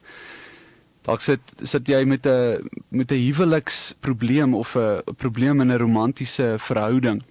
Dalk 1.05 1.21
sit 1.21 1.41
sit 1.61 1.87
jy 1.87 2.03
met 2.05 2.25
'n 2.25 2.69
met 2.89 3.11
'n 3.11 3.25
huweliksprobleem 3.27 4.53
of 4.53 4.75
'n 4.75 5.01
probleem 5.17 5.61
in 5.61 5.71
'n 5.71 5.77
romantiese 5.77 6.55
verhouding. 6.57 7.23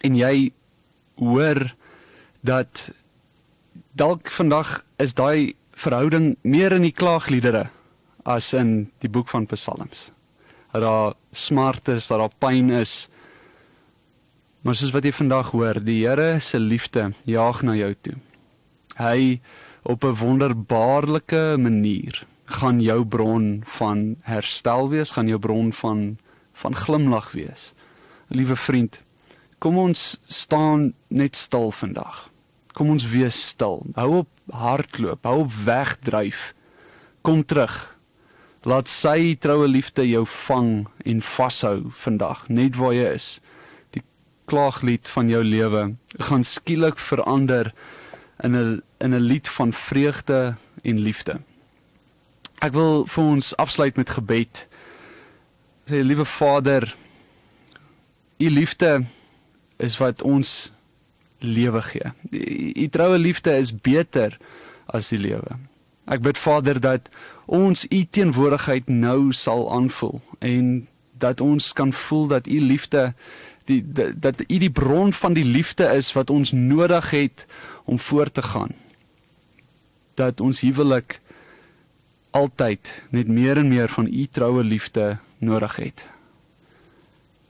En 0.00 0.16
jy 0.16 0.52
hoor 1.14 1.74
dat 2.40 2.90
dalk 3.92 4.30
vandag 4.30 4.84
is 4.96 5.14
daai 5.14 5.54
verhouding 5.80 6.34
meer 6.44 6.74
in 6.76 6.84
die 6.84 6.94
klaagliedere 6.94 7.68
as 8.28 8.52
in 8.56 8.90
die 9.00 9.08
boek 9.08 9.30
van 9.32 9.48
Psalms. 9.48 10.10
Dat 10.72 10.84
daar 10.84 11.14
smart 11.32 11.88
is, 11.88 12.08
dat 12.10 12.20
daar 12.20 12.36
pyn 12.38 12.70
is. 12.70 13.08
Maar 14.62 14.76
soos 14.76 14.92
wat 14.92 15.06
jy 15.08 15.12
vandag 15.16 15.54
hoor, 15.54 15.80
die 15.80 16.02
Here 16.04 16.38
se 16.40 16.60
liefde 16.60 17.10
jaag 17.24 17.62
na 17.64 17.74
jou 17.78 17.94
toe. 18.02 18.16
Hy 19.00 19.40
op 19.82 20.04
'n 20.04 20.18
wonderbaarlike 20.20 21.56
manier 21.56 22.24
gaan 22.44 22.80
jou 22.80 23.04
bron 23.04 23.62
van 23.78 24.16
herstel 24.22 24.88
wees, 24.88 25.10
gaan 25.10 25.28
jou 25.28 25.38
bron 25.38 25.72
van 25.72 26.18
van 26.52 26.74
glimlag 26.76 27.32
wees. 27.32 27.72
Liewe 28.28 28.56
vriend, 28.56 29.00
kom 29.58 29.78
ons 29.78 30.18
staan 30.28 30.92
net 31.08 31.36
stil 31.36 31.70
vandag. 31.70 32.28
Kom 32.72 32.90
ons 32.90 33.06
wees 33.08 33.48
stil. 33.48 33.86
Hou 33.94 34.16
op 34.18 34.28
hardloop, 34.52 35.24
hou 35.24 35.40
op 35.44 35.52
wegdryf. 35.64 36.52
Kom 37.22 37.44
terug. 37.44 37.74
Laat 38.68 38.88
sy 38.88 39.36
troue 39.40 39.68
liefde 39.68 40.04
jou 40.08 40.26
vang 40.46 40.86
en 41.08 41.22
vashou 41.24 41.90
vandag, 42.02 42.44
net 42.48 42.76
waar 42.76 42.92
jy 42.92 43.06
is. 43.14 43.28
Die 43.96 44.02
klaaglied 44.50 45.08
van 45.08 45.30
jou 45.32 45.40
lewe 45.44 45.94
gaan 46.18 46.44
skielik 46.44 46.98
verander 46.98 47.72
in 48.44 48.56
'n 48.56 48.82
in 49.00 49.14
'n 49.14 49.26
lied 49.30 49.48
van 49.48 49.72
vreugde 49.72 50.56
en 50.82 50.98
liefde. 50.98 51.40
Ek 52.60 52.72
wil 52.72 53.06
vir 53.06 53.24
ons 53.24 53.56
afsluit 53.56 53.96
met 53.96 54.10
gebed. 54.10 54.66
Sê 55.88 56.02
liewe 56.04 56.24
Vader, 56.24 56.96
u 58.38 58.50
liefde 58.50 59.04
is 59.76 59.96
wat 59.96 60.22
ons 60.22 60.72
lewe 61.40 61.82
gee. 61.82 62.12
U 62.74 62.88
troue 62.88 63.18
liefde 63.18 63.56
is 63.56 63.72
beter 63.72 64.38
as 64.86 65.08
die 65.08 65.18
lewe. 65.18 65.56
Ek 66.10 66.22
bid 66.24 66.38
Vader 66.38 66.80
dat 66.80 67.08
ons 67.50 67.86
u 67.90 68.04
teenwoordigheid 68.10 68.88
nou 68.88 69.32
sal 69.32 69.66
aanvoel 69.72 70.20
en 70.38 70.86
dat 71.20 71.40
ons 71.40 71.72
kan 71.72 71.92
voel 71.92 72.26
dat 72.26 72.46
u 72.46 72.60
liefde 72.60 73.12
die 73.64 73.82
dat 74.14 74.42
u 74.46 74.58
die 74.58 74.70
bron 74.70 75.12
van 75.12 75.32
die 75.32 75.44
liefde 75.44 75.84
is 75.94 76.12
wat 76.12 76.30
ons 76.30 76.52
nodig 76.52 77.10
het 77.10 77.46
om 77.84 77.98
voort 77.98 78.34
te 78.34 78.42
gaan. 78.42 78.72
Dat 80.14 80.40
ons 80.40 80.60
huwelik 80.60 81.20
altyd 82.30 83.02
net 83.10 83.28
meer 83.28 83.56
en 83.56 83.68
meer 83.68 83.88
van 83.88 84.06
u 84.06 84.26
troue 84.26 84.64
liefde 84.64 85.18
nodig 85.38 85.76
het. 85.76 86.06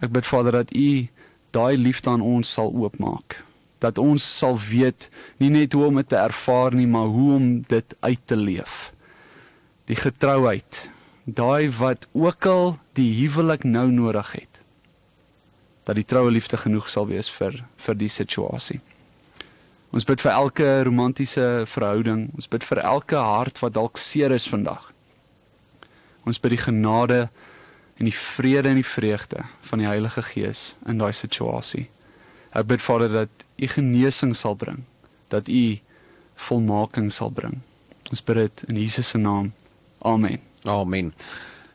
Ek 0.01 0.13
bid 0.13 0.27
Vader 0.27 0.53
dat 0.53 0.75
u 0.75 1.09
daai 1.51 1.77
liefde 1.77 2.11
aan 2.11 2.25
ons 2.25 2.53
sal 2.53 2.73
oopmaak. 2.73 3.43
Dat 3.81 3.99
ons 3.99 4.25
sal 4.39 4.59
weet 4.61 5.09
nie 5.41 5.51
net 5.53 5.73
hoe 5.73 5.87
om 5.89 6.01
dit 6.01 6.09
te 6.09 6.19
ervaar 6.21 6.77
nie, 6.77 6.87
maar 6.87 7.09
hoe 7.09 7.35
om 7.37 7.51
dit 7.69 7.97
uit 8.01 8.23
te 8.25 8.37
leef. 8.37 8.93
Die 9.89 9.97
getrouheid, 9.97 10.85
daai 11.25 11.71
wat 11.79 12.07
ook 12.13 12.47
al 12.47 12.79
die 12.99 13.11
huwelik 13.23 13.65
nou 13.65 13.89
nodig 13.91 14.33
het. 14.37 14.61
Dat 15.89 15.97
die 15.97 16.05
troue 16.05 16.31
liefde 16.31 16.61
genoeg 16.61 16.91
sal 16.93 17.09
wees 17.09 17.31
vir 17.33 17.63
vir 17.81 17.99
die 17.99 18.13
situasie. 18.13 18.81
Ons 19.91 20.07
bid 20.07 20.21
vir 20.23 20.31
elke 20.31 20.69
romantiese 20.87 21.65
verhouding, 21.67 22.29
ons 22.39 22.47
bid 22.47 22.63
vir 22.63 22.79
elke 22.85 23.19
hart 23.19 23.59
wat 23.59 23.75
dalk 23.75 23.99
seer 23.99 24.31
is 24.31 24.47
vandag. 24.47 24.93
Ons 26.29 26.39
bid 26.39 26.55
die 26.55 26.63
genade 26.63 27.25
en 27.99 28.07
die 28.07 28.15
vrede 28.15 28.71
en 28.71 28.79
die 28.79 28.87
vreugde 28.87 29.43
van 29.67 29.83
die 29.83 29.89
Heilige 29.89 30.23
Gees 30.23 30.75
in 30.87 31.01
daai 31.03 31.13
situasie. 31.17 31.89
Ek 32.53 32.67
bid 32.67 32.83
Vader 32.83 33.09
dat 33.09 33.47
U 33.61 33.67
genesing 33.67 34.35
sal 34.37 34.57
bring, 34.59 34.85
dat 35.29 35.49
U 35.49 35.79
volmaking 36.49 37.13
sal 37.13 37.31
bring. 37.31 37.61
Ons 38.11 38.25
bid 38.25 38.37
dit 38.37 38.63
in 38.69 38.81
Jesus 38.81 39.09
se 39.09 39.19
naam. 39.19 39.53
Amen. 40.03 40.41
Amen. 40.65 41.13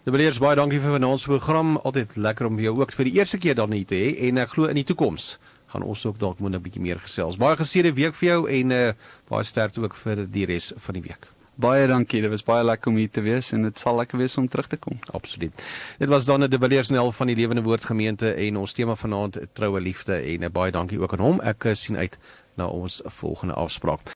Die 0.06 0.14
beleers 0.14 0.38
baie 0.42 0.58
dankie 0.58 0.82
vir 0.82 1.00
ons 1.06 1.26
program. 1.26 1.78
Altyd 1.78 2.18
lekker 2.18 2.50
om 2.50 2.60
jou 2.60 2.76
ook 2.82 2.92
vir 2.94 3.10
die 3.10 3.16
eerste 3.22 3.40
keer 3.42 3.56
dan 3.56 3.72
hier 3.72 3.88
te 3.90 3.98
hê 3.98 4.28
en 4.28 4.42
ek 4.44 4.58
glo 4.58 4.70
in 4.70 4.78
die 4.78 4.86
toekoms 4.86 5.36
gaan 5.72 5.86
ons 5.86 6.06
ook 6.06 6.20
dalk 6.20 6.40
moet 6.40 6.54
'n 6.54 6.62
bietjie 6.62 6.82
meer 6.82 7.00
gesels. 7.00 7.38
Baie 7.38 7.58
geseëde 7.58 7.94
week 7.94 8.16
vir 8.16 8.30
jou 8.30 8.50
en 8.50 8.72
uh, 8.72 8.94
baie 9.28 9.44
sterkte 9.44 9.82
ook 9.82 9.96
vir 9.96 10.26
die 10.28 10.46
res 10.46 10.74
van 10.78 10.94
die 10.94 11.02
week. 11.02 11.35
Baie 11.56 11.88
dankie. 11.88 12.20
Dit 12.22 12.30
was 12.34 12.44
baie 12.44 12.64
lekker 12.64 12.92
om 12.92 12.98
hier 13.00 13.10
te 13.10 13.22
wees 13.24 13.54
en 13.56 13.64
dit 13.64 13.80
sal 13.80 13.96
lekker 13.96 14.20
wees 14.20 14.36
om 14.38 14.48
terug 14.52 14.68
te 14.68 14.78
kom. 14.78 14.98
Absoluut. 15.16 15.64
Dit 16.02 16.10
was 16.12 16.28
dan 16.28 16.44
die 16.50 16.60
Villiers 16.60 16.92
Nel 16.92 17.12
van 17.16 17.32
die 17.32 17.36
Lewende 17.36 17.64
Woord 17.64 17.88
Gemeente 17.88 18.34
en 18.34 18.58
ons 18.60 18.74
tema 18.76 18.96
vanaand 18.96 19.40
troue 19.56 19.80
liefde 19.82 20.20
en 20.20 20.44
uh, 20.44 20.52
baie 20.52 20.72
dankie 20.76 21.00
ook 21.00 21.16
aan 21.16 21.24
hom. 21.24 21.40
Ek 21.40 21.64
uh, 21.64 21.78
sien 21.80 21.98
uit 21.98 22.20
na 22.60 22.68
ons 22.68 23.02
volgende 23.22 23.56
afspraak. 23.56 24.12